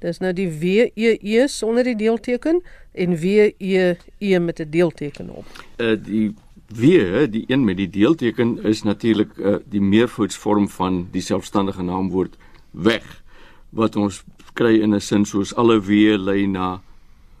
Dis 0.00 0.20
nou 0.22 0.32
die 0.32 0.48
W 0.48 0.88
E 0.96 1.16
E 1.20 1.46
sonder 1.48 1.84
die 1.84 1.96
deelteken 1.96 2.62
en 2.92 3.16
W 3.20 3.50
E 3.58 3.96
E 4.18 4.38
met 4.38 4.60
'n 4.60 4.70
deelteken 4.70 5.28
op. 5.28 5.44
Uh 5.76 5.96
die 6.04 6.34
W, 6.66 7.26
die 7.30 7.44
een 7.46 7.64
met 7.64 7.76
die 7.76 7.90
deelteken 7.90 8.62
is 8.64 8.82
natuurlik 8.82 9.36
uh 9.36 9.56
die 9.68 9.80
meervoudsvorm 9.80 10.68
van 10.68 11.08
die 11.10 11.20
selfstandige 11.20 11.82
naamwoord 11.82 12.36
weg 12.70 13.22
wat 13.70 13.96
ons 13.96 14.24
kry 14.52 14.80
in 14.80 14.94
'n 14.94 15.00
sin 15.00 15.24
soos 15.24 15.54
alle 15.54 15.80
W 15.80 16.16
lei 16.16 16.46
na 16.46 16.80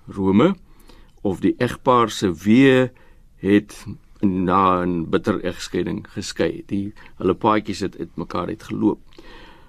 Rome 0.08 0.54
of 1.20 1.40
die 1.40 1.54
egpaar 1.58 2.10
se 2.10 2.32
W 2.32 2.88
het 3.40 3.86
na 4.20 4.84
'n 4.84 5.08
bitter 5.10 5.44
egskeiding 5.44 6.06
geskei. 6.08 6.62
Die 6.66 6.92
hulle 7.16 7.34
paadjies 7.34 7.80
het 7.80 7.98
uit 7.98 8.16
mekaar 8.16 8.46
uit 8.46 8.62
geloop. 8.62 9.00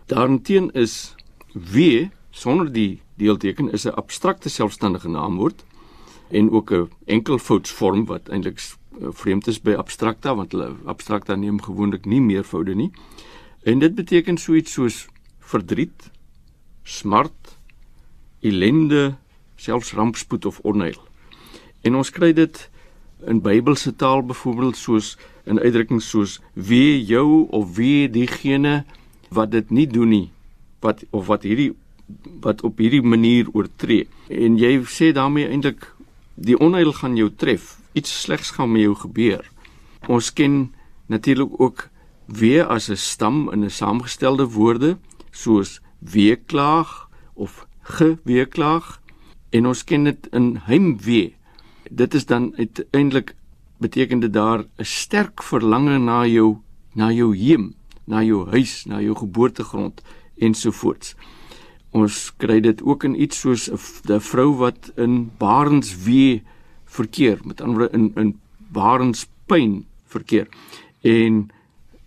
Daarteen 0.06 0.72
is 0.72 1.16
W 1.54 2.08
sonder 2.30 2.72
die 2.72 3.02
deelteken 3.16 3.72
is 3.72 3.86
'n 3.86 3.96
abstrakte 3.96 4.50
selfstandige 4.50 5.10
naamwoord 5.10 5.66
en 6.30 6.52
ook 6.52 6.72
'n 6.72 6.90
enkelvoudsvorm 7.06 8.06
wat 8.06 8.30
eintlik 8.30 8.60
vreemd 9.00 9.48
is 9.48 9.62
by 9.62 9.74
abstrakta 9.74 10.36
want 10.36 10.52
hulle 10.52 10.76
abstrakta 10.86 11.36
neem 11.36 11.62
gewoonlik 11.62 12.06
nie 12.06 12.22
meervoude 12.22 12.76
nie. 12.76 12.92
En 13.64 13.80
dit 13.80 13.96
beteken 13.96 14.38
so 14.38 14.54
iets 14.54 14.74
soos 14.74 15.08
verdriet, 15.40 16.12
smart, 16.84 17.58
ellende, 18.40 19.16
selfs 19.56 19.94
rampspoed 19.94 20.46
of 20.46 20.60
onheil. 20.60 21.11
En 21.82 21.96
ons 21.96 22.10
kry 22.10 22.34
dit 22.34 22.70
in 23.28 23.42
Bybelse 23.42 23.96
taal 23.96 24.24
byvoorbeeld 24.26 24.78
soos 24.78 25.18
in 25.46 25.60
uitdrukkings 25.60 26.10
soos 26.10 26.40
wie 26.54 27.02
jou 27.06 27.48
of 27.50 27.76
wie 27.76 28.10
diegene 28.10 28.84
wat 29.30 29.52
dit 29.52 29.70
nie 29.70 29.88
doen 29.88 30.10
nie 30.10 30.28
wat 30.82 31.04
of 31.10 31.30
wat 31.30 31.46
hierdie 31.46 31.72
wat 32.44 32.64
op 32.68 32.82
hierdie 32.82 33.02
manier 33.02 33.48
oortree. 33.56 34.08
En 34.28 34.58
jy 34.60 34.74
sê 34.92 35.12
daarmee 35.16 35.48
eintlik 35.48 35.86
die 36.36 36.58
onheil 36.60 36.92
gaan 36.98 37.16
jou 37.16 37.30
tref. 37.32 37.78
Iets 37.96 38.12
slegs 38.26 38.52
gaan 38.58 38.72
met 38.74 38.84
jou 38.84 38.96
gebeur. 39.06 39.46
Ons 40.12 40.34
ken 40.34 40.74
natuurlik 41.08 41.56
ook 41.62 41.88
weer 42.26 42.66
as 42.66 42.90
'n 42.90 42.98
stam 42.98 43.52
in 43.54 43.64
'n 43.64 43.70
saamgestelde 43.70 44.46
woorde 44.46 44.98
soos 45.32 45.80
weeklaag 46.00 47.10
of 47.34 47.68
geweeklaag. 47.82 49.00
En 49.50 49.68
ons 49.68 49.84
ken 49.84 50.04
dit 50.04 50.28
in 50.32 50.60
heimwee 50.64 51.36
dit 51.92 52.14
is 52.14 52.26
dan 52.26 52.54
uiteindelik 52.58 53.36
beteken 53.78 54.20
dit 54.20 54.34
daar 54.34 54.66
'n 54.78 54.86
sterk 54.86 55.44
verlange 55.44 55.98
na 56.00 56.26
jou 56.26 56.58
na 56.94 57.12
jou 57.12 57.36
heem 57.36 57.74
na 58.06 58.24
jou 58.24 58.50
huis 58.50 58.86
na 58.86 59.02
jou 59.02 59.16
geboortegrond 59.16 60.02
ensovoorts 60.38 61.16
Ons 61.92 62.30
kry 62.40 62.62
dit 62.64 62.80
ook 62.88 63.04
in 63.04 63.18
iets 63.20 63.42
soos 63.44 63.68
'n 63.70 64.20
vrou 64.20 64.56
wat 64.56 64.92
in 64.96 65.32
barenswee 65.38 66.44
verkeer, 66.86 67.40
met 67.44 67.62
ander 67.62 67.78
woorde 67.78 67.98
in 67.98 68.12
in 68.16 68.40
barenspyn 68.72 69.86
verkeer. 70.06 70.48
En 71.02 71.50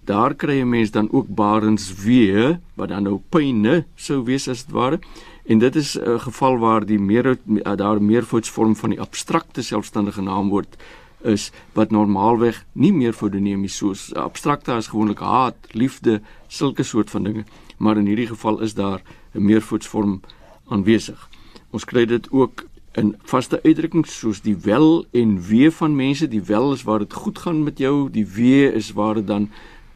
daar 0.04 0.34
kry 0.34 0.60
'n 0.60 0.68
mens 0.68 0.90
dan 0.90 1.08
ook 1.12 1.28
barenswee 1.28 2.58
wat 2.74 2.88
dan 2.88 3.02
nou 3.02 3.20
pyne 3.28 3.84
sou 3.94 4.24
wees 4.24 4.48
as 4.48 4.64
dit 4.64 4.74
ware. 4.74 4.98
En 5.46 5.58
dit 5.58 5.76
is 5.76 5.98
'n 5.98 6.18
geval 6.18 6.58
waar 6.58 6.86
die 6.86 6.98
meer 6.98 7.38
daar 7.76 8.02
meervoudsvorm 8.02 8.76
van 8.76 8.90
die 8.90 9.00
abstrakte 9.00 9.62
selfstandige 9.62 10.22
naamwoord 10.22 10.76
is 11.22 11.50
wat 11.72 11.90
normaalweg 11.90 12.64
nie 12.72 12.92
meer 12.92 13.12
fodonemies 13.12 13.76
soos 13.76 14.14
abstrakte 14.14 14.72
as 14.72 14.86
gewoonlik 14.86 15.18
haat, 15.18 15.56
liefde, 15.72 16.20
sulke 16.46 16.82
soort 16.82 17.10
van 17.10 17.22
dinge, 17.22 17.44
maar 17.78 17.96
in 17.96 18.06
hierdie 18.06 18.26
geval 18.26 18.60
is 18.60 18.74
daar 18.74 19.02
'n 19.34 19.44
meervoudsvorm 19.44 20.20
aanwesig. 20.68 21.28
Ons 21.70 21.84
kry 21.84 22.04
dit 22.06 22.30
ook 22.30 22.64
in 22.92 23.14
vaste 23.26 23.58
uitdrukkings 23.62 24.18
soos 24.18 24.40
die 24.44 24.56
wel 24.56 25.06
en 25.12 25.40
wee 25.48 25.70
van 25.70 25.96
mense. 25.96 26.28
Die 26.28 26.42
wel 26.42 26.72
is 26.72 26.82
waar 26.82 26.98
dit 26.98 27.12
goed 27.12 27.38
gaan 27.38 27.62
met 27.62 27.78
jou, 27.78 28.10
die 28.10 28.26
wee 28.26 28.72
is 28.72 28.92
waar 28.92 29.14
dit 29.14 29.26
dan 29.26 29.48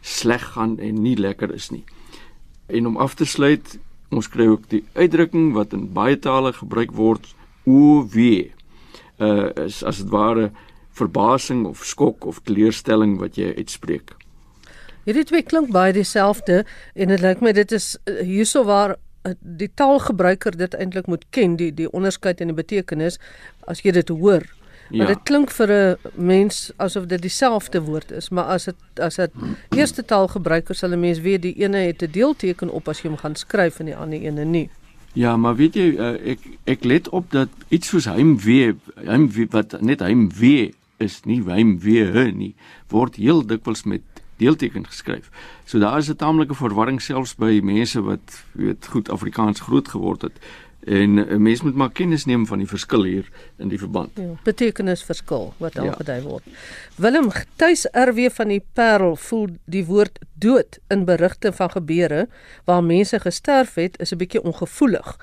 sleg 0.09 0.45
gaan 0.55 0.79
en 0.79 1.03
nie 1.03 1.17
lekker 1.17 1.53
is 1.55 1.71
nie. 1.71 1.85
En 2.67 2.87
om 2.87 2.97
af 2.97 3.15
te 3.15 3.27
sluit, 3.29 3.79
ons 4.11 4.29
kry 4.29 4.47
ook 4.49 4.69
die 4.73 4.85
uitdrukking 4.97 5.53
wat 5.57 5.75
in 5.77 5.89
baie 5.93 6.17
tale 6.19 6.53
gebruik 6.57 6.95
word, 6.97 7.29
o 7.69 8.07
wee. 8.13 8.53
Uh 9.19 9.51
is 9.67 9.83
as 9.85 10.01
dit 10.03 10.11
ware 10.13 10.51
verbasing 10.99 11.67
of 11.67 11.85
skok 11.85 12.27
of 12.27 12.41
teleurstelling 12.47 13.19
wat 13.23 13.39
jy 13.39 13.53
uitspreek. 13.57 14.15
Hierdie 15.09 15.25
twee 15.29 15.45
klink 15.47 15.73
baie 15.73 15.93
dieselfde 15.97 16.63
en 16.95 17.13
dit 17.13 17.23
lyk 17.25 17.45
my 17.45 17.55
dit 17.57 17.73
is 17.73 17.95
uh, 18.05 18.21
hierso 18.27 18.65
waar 18.69 18.97
uh, 18.97 19.33
die 19.41 19.71
taalgebruiker 19.81 20.57
dit 20.59 20.77
eintlik 20.77 21.09
moet 21.09 21.25
ken 21.35 21.57
die 21.61 21.71
die 21.75 21.89
onderskeid 21.93 22.43
in 22.45 22.53
die 22.53 22.59
betekenis 22.59 23.21
as 23.71 23.85
jy 23.85 23.95
dit 23.97 24.13
hoor. 24.13 24.45
Ja. 24.91 24.99
Maar 24.99 25.07
dit 25.07 25.23
klink 25.23 25.51
vir 25.51 25.71
'n 25.73 25.97
mens 26.15 26.71
asof 26.77 27.07
dit 27.07 27.23
dieselfde 27.23 27.81
woord 27.83 28.11
is, 28.11 28.29
maar 28.29 28.45
as 28.45 28.65
dit 28.65 28.75
as 29.01 29.17
dit 29.17 29.31
eerste 29.77 30.05
taalgebruiker 30.05 30.75
sal 30.75 30.91
'n 30.91 31.01
mens 31.01 31.21
weet 31.21 31.43
die 31.43 31.55
ene 31.55 31.77
het 31.77 32.03
'n 32.03 32.11
deelteken 32.11 32.71
op 32.71 32.89
as 32.89 33.01
jy 33.03 33.09
hom 33.09 33.19
gaan 33.19 33.37
skryf 33.37 33.79
en 33.79 33.87
die 33.87 33.97
ander 33.97 34.21
ene 34.21 34.45
nie. 34.45 34.71
Ja, 35.13 35.37
maar 35.37 35.57
weet 35.57 35.75
jy 35.75 35.89
uh, 35.97 36.31
ek 36.31 36.39
ek 36.65 36.85
let 36.85 37.09
op 37.09 37.31
dat 37.31 37.49
iets 37.69 37.89
soos 37.89 38.05
heimwee, 38.05 38.75
heimwee 38.95 39.47
wat 39.51 39.81
net 39.81 40.01
heimwee 40.01 40.75
is 40.97 41.21
nie 41.25 41.43
heimwee 41.47 42.33
nie, 42.33 42.55
word 42.89 43.17
heel 43.17 43.47
dikwels 43.47 43.85
met 43.85 44.03
deelteken 44.39 44.87
geskryf. 44.87 45.31
So 45.65 45.79
daar 45.79 45.99
is 45.99 46.09
'n 46.09 46.17
taamlike 46.17 46.55
verwarring 46.55 47.03
selfs 47.03 47.35
by 47.35 47.61
mense 47.63 48.01
wat 48.03 48.45
weet 48.53 48.87
goed 48.87 49.11
Afrikaans 49.11 49.61
groot 49.61 49.89
geword 49.89 50.23
het. 50.23 50.39
En 50.85 51.15
'n 51.15 51.43
mens 51.43 51.63
moet 51.63 51.75
maar 51.75 51.91
kennis 51.91 52.25
neem 52.25 52.47
van 52.47 52.59
die 52.59 52.67
verskil 52.67 53.03
hier 53.03 53.29
in 53.57 53.69
die 53.69 53.79
verband. 53.79 54.11
Ja, 54.15 54.35
betekenis 54.43 55.03
verskil 55.03 55.55
wat 55.57 55.79
aangedui 55.79 56.21
ja. 56.21 56.29
word. 56.29 56.43
Willem 56.97 57.31
tuis 57.57 57.89
RW 57.93 58.31
van 58.31 58.49
die 58.49 58.65
Parel 58.73 59.17
voel 59.17 59.49
die 59.65 59.85
woord 59.85 60.19
dood 60.35 60.79
in 60.89 61.05
berigte 61.05 61.53
van 61.53 61.71
gebeure 61.71 62.29
waar 62.65 62.85
mense 62.85 63.21
gesterf 63.21 63.75
het 63.75 64.01
is 64.01 64.13
'n 64.13 64.17
bietjie 64.17 64.43
ongevoelig. 64.43 65.17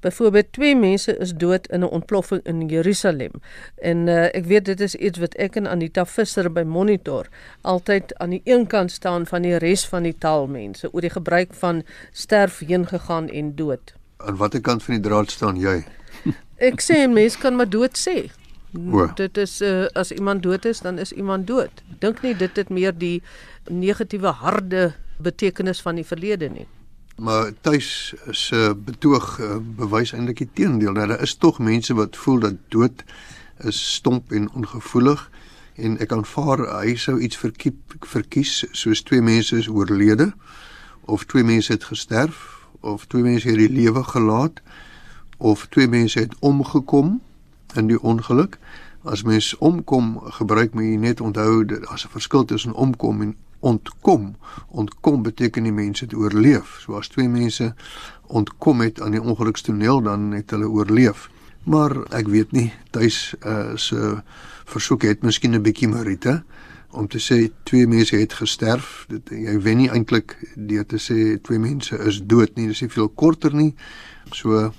Byvoorbeeld 0.00 0.52
twee 0.52 0.76
mense 0.76 1.16
is 1.16 1.32
dood 1.34 1.66
in 1.66 1.80
'n 1.80 1.90
ontploffing 1.90 2.42
in 2.42 2.68
Jerusalem. 2.68 3.30
En 3.74 4.06
uh, 4.06 4.24
ek 4.24 4.44
weet 4.44 4.64
dit 4.64 4.80
is 4.80 4.94
iets 4.94 5.18
wat 5.18 5.34
ek 5.34 5.56
en 5.56 5.66
Anita 5.66 6.06
Visser 6.06 6.52
by 6.52 6.62
Monitor 6.62 7.28
altyd 7.60 8.14
aan 8.18 8.30
die 8.30 8.40
een 8.44 8.66
kant 8.66 8.90
staan 8.90 9.26
van 9.26 9.42
die 9.42 9.56
res 9.56 9.86
van 9.86 10.02
die 10.02 10.14
taalmense 10.18 10.92
oor 10.92 11.00
die 11.00 11.10
gebruik 11.10 11.54
van 11.54 11.82
sterf 12.12 12.58
heen 12.58 12.86
gegaan 12.86 13.28
en 13.28 13.54
dood. 13.56 13.94
Aan 14.16 14.36
watter 14.36 14.60
kant 14.60 14.82
van 14.82 14.94
die 14.94 15.02
draad 15.08 15.30
staan 15.30 15.56
jy? 15.56 15.84
Ek 16.70 16.80
sê 16.80 17.06
'n 17.06 17.12
mens 17.12 17.38
kan 17.38 17.56
maar 17.56 17.70
dood 17.70 17.98
sê. 17.98 18.30
O. 18.76 19.06
Dit 19.16 19.36
is 19.36 19.60
uh, 19.62 19.86
as 19.94 20.12
iemand 20.12 20.42
dood 20.42 20.64
is, 20.64 20.80
dan 20.80 20.98
is 20.98 21.12
iemand 21.12 21.46
dood. 21.46 21.70
Dink 21.98 22.22
nie 22.22 22.34
dit 22.36 22.56
het 22.56 22.68
meer 22.68 22.92
die 22.92 23.22
negatiewe 23.70 24.28
harde 24.28 24.92
betekenis 25.18 25.80
van 25.80 25.94
die 25.94 26.04
verlede 26.04 26.48
nie. 26.48 26.66
Maar 27.18 27.52
tuis 27.60 28.14
se 28.30 28.76
betoog 28.84 29.38
uh, 29.38 29.56
bewys 29.76 30.12
eintlik 30.12 30.38
die 30.38 30.50
teendeel. 30.52 30.92
Nou 30.92 31.06
daar 31.06 31.22
is 31.22 31.34
tog 31.34 31.58
mense 31.58 31.94
wat 31.94 32.16
voel 32.16 32.38
dat 32.38 32.54
dood 32.68 33.04
is 33.66 33.94
stomp 33.94 34.32
en 34.32 34.50
ongevoelig 34.50 35.30
en 35.74 35.98
ek 35.98 36.12
aanvaar 36.14 36.62
hy 36.80 36.94
sou 36.98 37.16
iets 37.22 37.38
verkiep 37.38 37.96
verkies 38.06 38.64
soos 38.70 39.02
twee 39.02 39.22
mense 39.22 39.58
is 39.58 39.68
oorlede 39.68 40.32
of 41.10 41.24
twee 41.26 41.42
mense 41.42 41.72
het 41.72 41.84
gesterf 41.90 42.38
of 42.80 43.06
twee 43.06 43.22
mense 43.22 43.48
het 43.48 43.58
die 43.58 43.70
lewe 43.70 44.04
gelaat 44.04 44.62
of 45.38 45.66
twee 45.74 45.88
mense 45.88 46.18
het 46.18 46.34
omgekom 46.38 47.18
in 47.74 47.86
die 47.86 48.00
ongeluk. 48.02 48.58
As 49.02 49.22
mens 49.22 49.56
omkom, 49.58 50.18
gebruik 50.38 50.74
jy 50.74 50.96
net 50.98 51.20
onthou 51.20 51.64
dat 51.64 51.86
as 51.86 52.04
'n 52.04 52.14
verskil 52.14 52.44
tussen 52.44 52.72
omkom 52.72 53.22
en 53.22 53.36
ontkom. 53.60 54.36
Ontkom 54.68 55.22
beteken 55.22 55.62
die 55.62 55.72
mense 55.72 56.04
het 56.04 56.14
oorleef. 56.14 56.78
So 56.84 56.98
as 56.98 57.08
twee 57.08 57.28
mense 57.28 57.74
ontkom 58.26 58.80
het 58.80 59.00
aan 59.00 59.16
die 59.16 59.22
ongelukstoneel, 59.22 60.02
dan 60.02 60.30
het 60.36 60.50
hulle 60.50 60.68
oorleef. 60.68 61.28
Maar 61.68 61.96
ek 62.16 62.28
weet 62.28 62.52
nie, 62.52 62.72
tuis 62.90 63.34
uh, 63.42 63.74
se 63.76 64.22
versoek 64.68 65.02
het 65.02 65.22
miskien 65.22 65.54
'n 65.54 65.62
bietjie 65.62 65.88
Marita 65.88 66.42
om 66.90 67.08
te 67.08 67.18
sê 67.18 67.50
twee 67.62 67.86
mense 67.86 68.16
het 68.16 68.32
gesterf. 68.32 69.04
Dit 69.08 69.28
jy 69.30 69.58
wen 69.60 69.76
nie 69.76 69.90
eintlik 69.90 70.36
deur 70.56 70.86
te 70.86 70.96
sê 70.96 71.40
twee 71.42 71.58
mense 71.58 71.98
is 71.98 72.20
dood 72.24 72.56
nie. 72.56 72.68
Dis 72.68 72.80
nie 72.80 72.90
veel 72.90 73.08
korter 73.08 73.54
nie. 73.54 73.74
So 74.32 74.72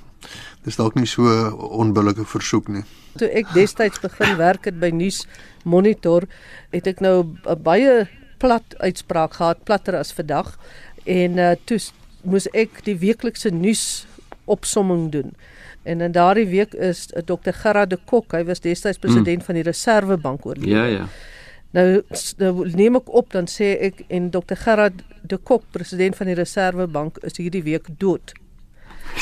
dis 0.65 0.75
dalk 0.75 0.95
nie 0.95 1.07
so 1.07 1.23
onbillike 1.53 2.25
versoek 2.25 2.67
nie. 2.67 2.83
Toe 3.17 3.29
ek 3.29 3.53
destyds 3.53 4.01
begin 4.01 4.37
werk 4.37 4.65
het 4.65 4.79
by 4.79 4.89
Nuus 4.89 5.25
Monitor, 5.63 6.27
het 6.71 6.87
ek 6.87 6.99
nou 6.99 7.35
'n 7.45 7.63
baie 7.63 8.07
plat 8.39 8.75
uitspraak 8.79 9.37
gehad, 9.39 9.63
platter 9.67 9.97
as 9.99 10.13
vandag. 10.15 10.55
En 11.05 11.39
uh, 11.39 11.53
toe 11.69 11.79
moes 12.27 12.47
ek 12.57 12.81
die 12.87 12.97
weeklikse 12.99 13.51
nuus 13.53 14.05
opsomming 14.49 15.09
doen. 15.13 15.33
En 15.87 16.01
in 16.01 16.11
daardie 16.15 16.47
week 16.49 16.73
is 16.73 17.07
uh, 17.13 17.23
Dr 17.25 17.55
Gerard 17.55 17.93
de 17.93 17.99
Kok, 18.05 18.33
hy 18.35 18.43
was 18.47 18.63
destyds 18.63 18.99
president 19.01 19.41
mm. 19.41 19.47
van 19.47 19.59
die 19.59 19.65
Reservebank 19.67 20.45
oorlede. 20.45 20.75
Ja, 20.75 20.85
ja. 20.89 21.05
Nou, 21.71 22.01
nou 22.41 22.65
neem 22.73 22.97
ek 22.97 23.11
op 23.13 23.29
dan 23.35 23.45
sê 23.49 23.75
ek 23.89 24.03
en 24.09 24.31
Dr 24.33 24.57
Gerard 24.57 25.03
de 25.21 25.37
Kok, 25.37 25.67
president 25.75 26.17
van 26.17 26.31
die 26.31 26.37
Reservebank, 26.39 27.21
is 27.27 27.37
hierdie 27.37 27.63
week 27.67 27.91
dood. 28.01 28.33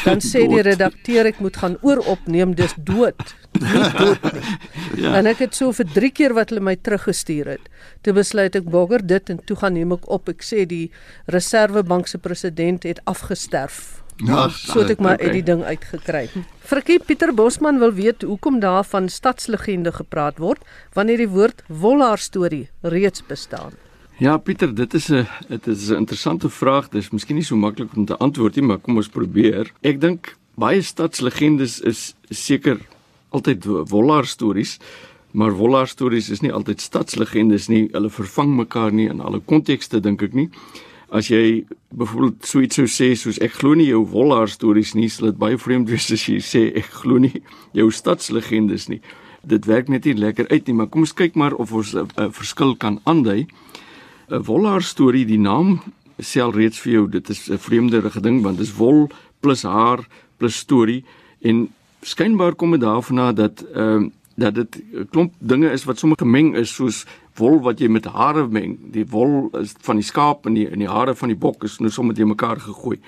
Dan 0.07 0.23
sê 0.23 0.45
die 0.49 0.63
redakteur 0.65 1.29
ek 1.29 1.41
moet 1.43 1.59
gaan 1.59 1.77
ooropneem 1.85 2.55
dis 2.57 2.73
dood. 2.77 3.35
Nie 3.59 3.83
dood 3.97 4.25
nie. 4.31 4.55
ja. 5.03 5.13
En 5.19 5.29
ek 5.29 5.43
het 5.45 5.57
so 5.57 5.75
vir 5.75 5.89
3 5.95 6.11
keer 6.15 6.35
wat 6.37 6.53
hulle 6.53 6.63
my 6.63 6.77
teruggestuur 6.79 7.53
het. 7.57 7.69
Toe 8.05 8.15
besluit 8.17 8.55
ek 8.57 8.67
bogger 8.71 9.05
dit 9.05 9.31
en 9.33 9.39
toe 9.43 9.59
gaan 9.59 9.77
neem 9.77 9.95
ek 9.97 10.09
op. 10.11 10.31
Ek 10.31 10.45
sê 10.45 10.65
die 10.69 10.87
Reservebank 11.33 12.09
se 12.11 12.21
president 12.21 12.87
het 12.87 13.03
afgesterf. 13.05 13.97
Ja, 14.25 14.47
so 14.49 14.81
het 14.81 14.95
ek 14.95 15.01
maar 15.03 15.19
okay. 15.19 15.29
uit 15.29 15.35
die 15.37 15.45
ding 15.45 15.61
uitgekry. 15.61 16.23
Frikkie 16.65 16.97
Pieter 17.05 17.33
Bosman 17.37 17.77
wil 17.77 17.93
weet 17.93 18.25
hoekom 18.25 18.57
daar 18.63 18.85
van 18.89 19.09
stadslegende 19.13 19.93
gepraat 19.93 20.41
word 20.41 20.63
wanneer 20.97 21.21
die 21.21 21.29
woord 21.29 21.61
Wollaar 21.69 22.17
storie 22.17 22.65
reeds 22.81 23.21
bestaan. 23.27 23.77
Ja 24.17 24.37
Pieter, 24.37 24.71
dit 24.73 24.93
is 24.93 25.11
'n 25.11 25.27
dit 25.47 25.67
is 25.67 25.89
'n 25.89 25.95
interessante 25.95 26.49
vraag. 26.49 26.89
Dit 26.89 27.01
is 27.01 27.09
miskien 27.09 27.35
nie 27.35 27.45
so 27.45 27.55
maklik 27.55 27.95
om 27.95 28.05
te 28.05 28.17
antwoord 28.17 28.55
nie, 28.55 28.65
maar 28.65 28.77
kom 28.77 28.95
ons 28.95 29.07
probeer. 29.07 29.71
Ek 29.81 30.01
dink 30.01 30.37
baie 30.55 30.81
stadslegendes 30.81 31.79
is 31.79 32.15
seker 32.29 32.79
altyd 33.29 33.65
wollaar 33.65 34.25
stories, 34.25 34.79
maar 35.31 35.51
wollaar 35.51 35.87
stories 35.87 36.29
is 36.29 36.41
nie 36.41 36.51
altyd 36.51 36.81
stadslegendes 36.81 37.67
nie. 37.67 37.89
Hulle 37.91 38.09
vervang 38.09 38.55
mekaar 38.55 38.91
nie 38.91 39.09
in 39.09 39.21
alle 39.21 39.39
kontekste 39.39 39.99
dink 39.99 40.21
ek 40.21 40.33
nie. 40.33 40.49
As 41.09 41.27
jy 41.27 41.65
byvoorbeeld 41.89 42.45
so 42.45 42.59
iets 42.59 42.75
sou 42.75 42.87
sê 42.87 43.15
soos 43.15 43.37
ek 43.37 43.51
glo 43.51 43.73
nie 43.73 43.87
jou 43.87 44.05
wollaar 44.05 44.49
stories 44.49 44.93
nie, 44.93 45.09
sal 45.09 45.25
dit 45.25 45.37
baie 45.37 45.57
vreemd 45.57 45.89
wees 45.89 46.11
as 46.11 46.25
jy 46.25 46.39
sê 46.39 46.75
ek 46.75 46.85
glo 46.85 47.17
nie 47.17 47.41
jou 47.71 47.91
stadslegendes 47.91 48.87
nie. 48.87 49.01
Dit 49.45 49.65
werk 49.65 49.89
net 49.89 50.05
nie 50.05 50.13
lekker 50.13 50.47
uit 50.47 50.67
nie, 50.67 50.73
maar 50.73 50.87
kom 50.87 51.01
ons 51.01 51.13
kyk 51.13 51.35
maar 51.35 51.53
of 51.53 51.73
ons 51.73 51.93
'n 51.93 52.31
verskil 52.31 52.75
kan 52.75 52.99
aandui. 53.03 53.47
'n 54.29 54.43
Wollaar 54.43 54.81
storie, 54.81 55.25
die 55.25 55.39
naam 55.39 55.79
sê 56.19 56.43
reeds 56.51 56.79
vir 56.79 56.91
jou, 56.91 57.09
dit 57.09 57.29
is 57.29 57.49
'n 57.49 57.57
vreemderige 57.57 58.21
ding 58.21 58.41
want 58.43 58.57
dit 58.57 58.67
is 58.67 58.75
wol 58.75 59.09
plus 59.39 59.63
haar 59.63 60.07
plus 60.37 60.55
storie 60.55 61.05
en 61.41 61.69
skynbaar 62.01 62.55
kom 62.55 62.71
dit 62.71 62.81
daarvan 62.81 63.35
dat 63.35 63.63
ehm 63.73 64.03
uh, 64.03 64.09
dat 64.37 64.55
dit 64.55 64.83
'n 64.93 65.07
klomp 65.09 65.33
dinge 65.39 65.71
is 65.71 65.83
wat 65.83 65.99
sommer 65.99 66.17
gemeng 66.17 66.55
is 66.55 66.75
soos 66.75 67.05
wol 67.35 67.61
wat 67.61 67.79
jy 67.79 67.87
met 67.87 68.05
hare 68.05 68.47
meng. 68.47 68.77
Die 68.91 69.05
wol 69.05 69.49
is 69.53 69.73
van 69.81 69.95
die 69.95 70.05
skaap 70.05 70.45
en 70.45 70.53
die 70.53 70.69
in 70.69 70.79
die 70.79 70.89
hare 70.89 71.15
van 71.15 71.27
die 71.27 71.37
bok 71.37 71.63
is 71.63 71.79
nou 71.79 71.91
sommer 71.91 72.15
te 72.15 72.25
mekaar 72.25 72.59
gegooi. 72.59 72.99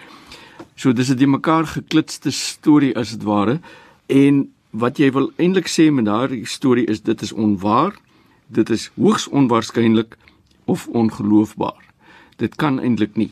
So 0.76 0.94
dis 0.94 1.10
'n 1.10 1.18
die 1.18 1.28
mekaar 1.28 1.66
geklitste 1.66 2.32
storie 2.32 2.96
as 2.96 3.12
dit 3.12 3.24
ware. 3.24 3.60
En 4.08 4.52
wat 4.70 4.98
jy 4.98 5.12
wil 5.12 5.32
eintlik 5.38 5.68
sê 5.68 5.92
met 5.92 6.06
daardie 6.06 6.46
storie 6.46 6.86
is 6.86 7.02
dit 7.02 7.22
is 7.22 7.32
onwaar. 7.32 7.94
Dit 8.48 8.70
is 8.70 8.92
hoogs 8.96 9.28
onwaarskynlik 9.28 10.18
of 10.70 10.88
ongeloofbaar. 10.88 11.86
Dit 12.38 12.56
kan 12.56 12.80
eintlik 12.80 13.16
nie. 13.16 13.32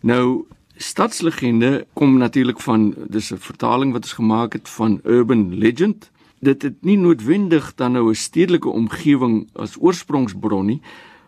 Nou 0.00 0.46
stadslegende 0.76 1.86
kom 1.92 2.18
natuurlik 2.18 2.60
van 2.60 2.94
dis 3.08 3.32
'n 3.32 3.36
vertaling 3.38 3.92
wat 3.92 4.04
is 4.04 4.12
gemaak 4.12 4.52
het 4.52 4.68
van 4.68 5.00
urban 5.04 5.54
legend. 5.54 6.10
Dit 6.40 6.62
het 6.62 6.74
nie 6.80 6.96
noodwendig 6.96 7.74
dan 7.74 7.92
nou 7.92 8.08
'n 8.10 8.14
stedelike 8.14 8.68
omgewing 8.68 9.48
as 9.52 9.76
oorsprongsbron 9.80 10.66
nie, 10.66 10.80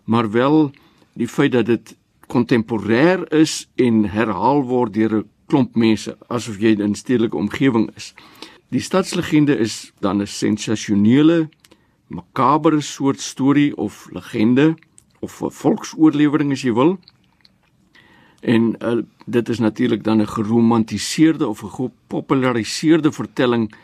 maar 0.04 0.30
wel 0.30 0.70
die 1.12 1.28
feit 1.28 1.52
dat 1.52 1.66
dit 1.66 1.96
kontemporêr 2.26 3.32
is 3.32 3.68
en 3.74 4.04
herhaal 4.04 4.62
word 4.62 4.94
deur 4.94 5.16
'n 5.16 5.28
klomp 5.46 5.74
mense 5.74 6.16
asof 6.28 6.58
jy 6.58 6.68
in 6.68 6.90
'n 6.90 6.94
stedelike 6.94 7.36
omgewing 7.36 7.90
is. 7.96 8.14
Die 8.68 8.80
stadslegende 8.80 9.58
is 9.58 9.92
dan 10.00 10.20
'n 10.20 10.26
sensasionele, 10.26 11.48
makabere 12.06 12.80
soort 12.80 13.20
storie 13.20 13.76
of 13.76 14.08
legende 14.10 14.76
of 15.22 15.42
'n 15.42 15.50
volksoorlewering 15.50 16.52
as 16.52 16.62
jy 16.62 16.72
wil. 16.74 16.98
En 18.42 18.74
uh, 18.82 19.02
dit 19.26 19.48
is 19.48 19.58
natuurlik 19.58 20.04
dan 20.04 20.20
'n 20.20 20.26
geromantiseerde 20.26 21.48
of 21.48 21.62
'n 21.62 21.70
gepopulariseerde 21.78 23.12
vertelling 23.12 23.74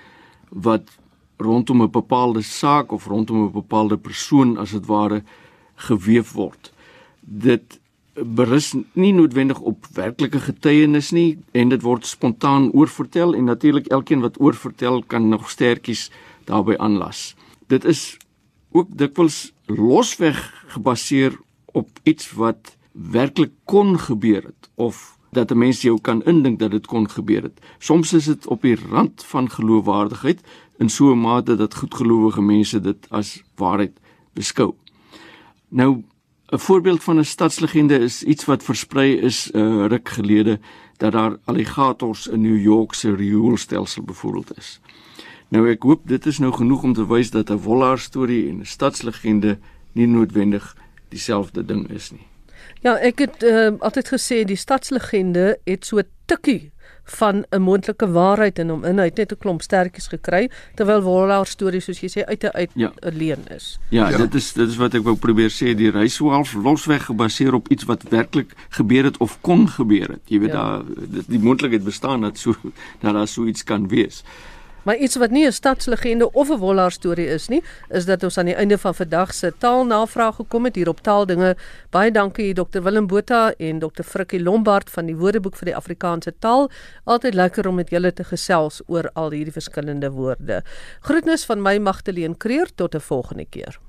wat 0.48 0.98
rondom 1.36 1.82
'n 1.82 1.90
bepaalde 1.90 2.42
saak 2.42 2.92
of 2.92 3.06
rondom 3.06 3.44
'n 3.44 3.52
bepaalde 3.52 3.96
persoon 3.96 4.58
as 4.58 4.70
dit 4.70 4.86
ware 4.86 5.22
geweef 5.74 6.32
word. 6.32 6.72
Dit 7.20 7.80
berus 8.24 8.74
nie 8.92 9.12
noodwendig 9.12 9.60
op 9.60 9.86
werklike 9.92 10.40
getuienis 10.40 11.10
nie 11.10 11.38
en 11.52 11.68
dit 11.68 11.82
word 11.82 12.06
spontaan 12.06 12.72
oorvertel 12.72 13.34
en 13.34 13.44
natuurlik 13.44 13.86
elkeen 13.86 14.20
wat 14.20 14.40
oorvertel 14.40 15.02
kan 15.06 15.28
nog 15.28 15.50
sterkies 15.50 16.10
daarbey 16.44 16.78
aanlas. 16.78 17.36
Dit 17.66 17.84
is 17.84 18.16
ook 18.70 18.88
dikwels 18.90 19.52
losweg 19.66 20.38
gebaseer 20.78 21.38
op 21.74 21.88
iets 22.02 22.32
wat 22.32 22.76
werklik 22.92 23.52
kon 23.64 23.98
gebeur 23.98 24.42
het 24.42 24.70
of 24.74 25.18
dat 25.30 25.50
'n 25.50 25.58
mens 25.58 25.82
jou 25.82 26.00
kan 26.00 26.24
indink 26.24 26.58
dat 26.58 26.70
dit 26.70 26.86
kon 26.86 27.10
gebeur 27.10 27.42
het. 27.42 27.60
Soms 27.78 28.12
is 28.12 28.24
dit 28.24 28.46
op 28.46 28.62
die 28.62 28.78
rand 28.90 29.24
van 29.24 29.50
geloofwaardigheid 29.50 30.40
in 30.78 30.88
so 30.88 31.12
'n 31.12 31.20
mate 31.20 31.56
dat 31.56 31.74
goedgelowige 31.74 32.42
mense 32.42 32.80
dit 32.80 33.06
as 33.10 33.42
waarheid 33.54 34.00
beskou. 34.32 34.74
Nou 35.68 36.02
'n 36.48 36.58
voorbeeld 36.58 37.02
van 37.02 37.18
'n 37.18 37.24
stadslegende 37.24 37.98
is 37.98 38.22
iets 38.22 38.44
wat 38.44 38.62
versprei 38.62 39.16
is 39.16 39.50
'n 39.52 39.58
uh, 39.58 39.86
ruk 39.86 40.08
gelede 40.08 40.60
dat 40.96 41.12
daar 41.12 41.36
alligators 41.44 42.26
in 42.26 42.40
New 42.40 42.60
York 42.62 42.94
se 42.94 43.14
rioolstelsel 43.14 44.02
bevoorbeeld 44.02 44.56
is. 44.56 44.80
Nou 45.48 45.68
ek 45.70 45.82
hoop 45.82 46.00
dit 46.04 46.26
is 46.26 46.38
nou 46.38 46.52
genoeg 46.52 46.82
om 46.82 46.92
te 46.92 47.06
wys 47.06 47.30
dat 47.30 47.50
'n 47.50 47.56
wollaar 47.56 47.98
storie 47.98 48.48
en 48.48 48.58
'n 48.60 48.64
stadslegende 48.64 49.58
nie 49.98 50.06
noodwendig 50.06 50.72
dieselfde 51.12 51.64
ding 51.66 51.86
is 51.90 52.10
nie. 52.14 52.26
Ja, 52.84 52.94
ek 53.02 53.22
het 53.24 53.42
uh, 53.42 53.72
altyd 53.82 54.12
gesê 54.14 54.44
die 54.46 54.58
stadslegende 54.58 55.56
het 55.66 55.86
so 55.88 56.02
tikkie 56.30 56.70
van 57.08 57.44
'n 57.50 57.60
moontlike 57.60 58.10
waarheid 58.10 58.58
in 58.58 58.68
hom 58.68 58.84
in. 58.84 58.98
Hy 58.98 59.04
het 59.04 59.16
net 59.16 59.32
'n 59.32 59.38
klomp 59.38 59.62
stertjies 59.62 60.08
gekry 60.08 60.50
terwyl 60.74 61.02
wollaar 61.02 61.46
stories 61.46 61.84
soos 61.84 62.00
jy 62.00 62.08
sê 62.08 62.24
uit 62.24 62.44
'n 62.44 62.52
uit 62.52 62.70
ja. 62.74 62.92
leen 63.00 63.48
is. 63.48 63.78
Ja, 63.88 64.10
ja, 64.10 64.16
dit 64.16 64.34
is 64.34 64.52
dit 64.52 64.68
is 64.68 64.76
wat 64.76 64.94
ek 64.94 65.02
wou 65.02 65.16
probeer 65.16 65.50
sê, 65.50 65.74
die 65.74 65.90
reis 65.90 66.18
half 66.18 66.54
losweg 66.54 67.04
gebaseer 67.04 67.54
op 67.54 67.68
iets 67.68 67.84
wat 67.84 68.02
werklik 68.02 68.52
gebeur 68.68 69.04
het 69.04 69.16
of 69.16 69.38
kon 69.40 69.68
gebeur 69.68 70.08
het. 70.08 70.22
Jy 70.24 70.38
weet 70.38 70.52
ja. 70.52 70.56
daar 70.56 70.82
die 71.26 71.38
moontlikheid 71.38 71.84
bestaan 71.84 72.20
dat 72.20 72.38
so 72.38 72.54
dat 73.00 73.14
daar 73.14 73.28
so 73.28 73.44
iets 73.44 73.64
kan 73.64 73.88
wees. 73.88 74.22
Maar 74.88 74.96
iets 74.96 75.16
wat 75.16 75.30
nie 75.30 75.46
'n 75.46 75.52
stadslegende 75.52 76.32
of 76.32 76.48
'n 76.48 76.56
wollaar 76.56 76.92
storie 76.92 77.26
is 77.26 77.48
nie, 77.48 77.62
is 77.88 78.04
dat 78.04 78.22
ons 78.22 78.38
aan 78.38 78.44
die 78.44 78.54
einde 78.54 78.78
van 78.78 78.94
vandag 78.94 79.34
se 79.34 79.52
taalnavraag 79.58 80.34
gekom 80.34 80.64
het 80.64 80.74
hier 80.74 80.88
op 80.88 81.00
Taaldinge. 81.00 81.56
Baie 81.90 82.10
dankie 82.10 82.54
Dr 82.54 82.82
Willem 82.82 83.06
Botha 83.06 83.52
en 83.56 83.78
Dr 83.78 84.02
Frikkie 84.02 84.42
Lombard 84.42 84.90
van 84.90 85.06
die 85.06 85.16
Woordeboek 85.16 85.56
vir 85.56 85.64
die 85.64 85.76
Afrikaanse 85.76 86.34
taal. 86.38 86.70
Altyd 87.04 87.34
lekker 87.34 87.68
om 87.68 87.74
met 87.74 87.90
julle 87.90 88.12
te 88.12 88.24
gesels 88.24 88.82
oor 88.86 89.10
al 89.12 89.30
hierdie 89.30 89.52
verskillende 89.52 90.10
woorde. 90.10 90.62
Groetnis 91.00 91.44
van 91.44 91.62
my 91.62 91.78
Magdalene 91.78 92.36
Creer 92.36 92.68
tot 92.74 92.94
'n 92.94 93.00
volgende 93.00 93.44
keer. 93.44 93.87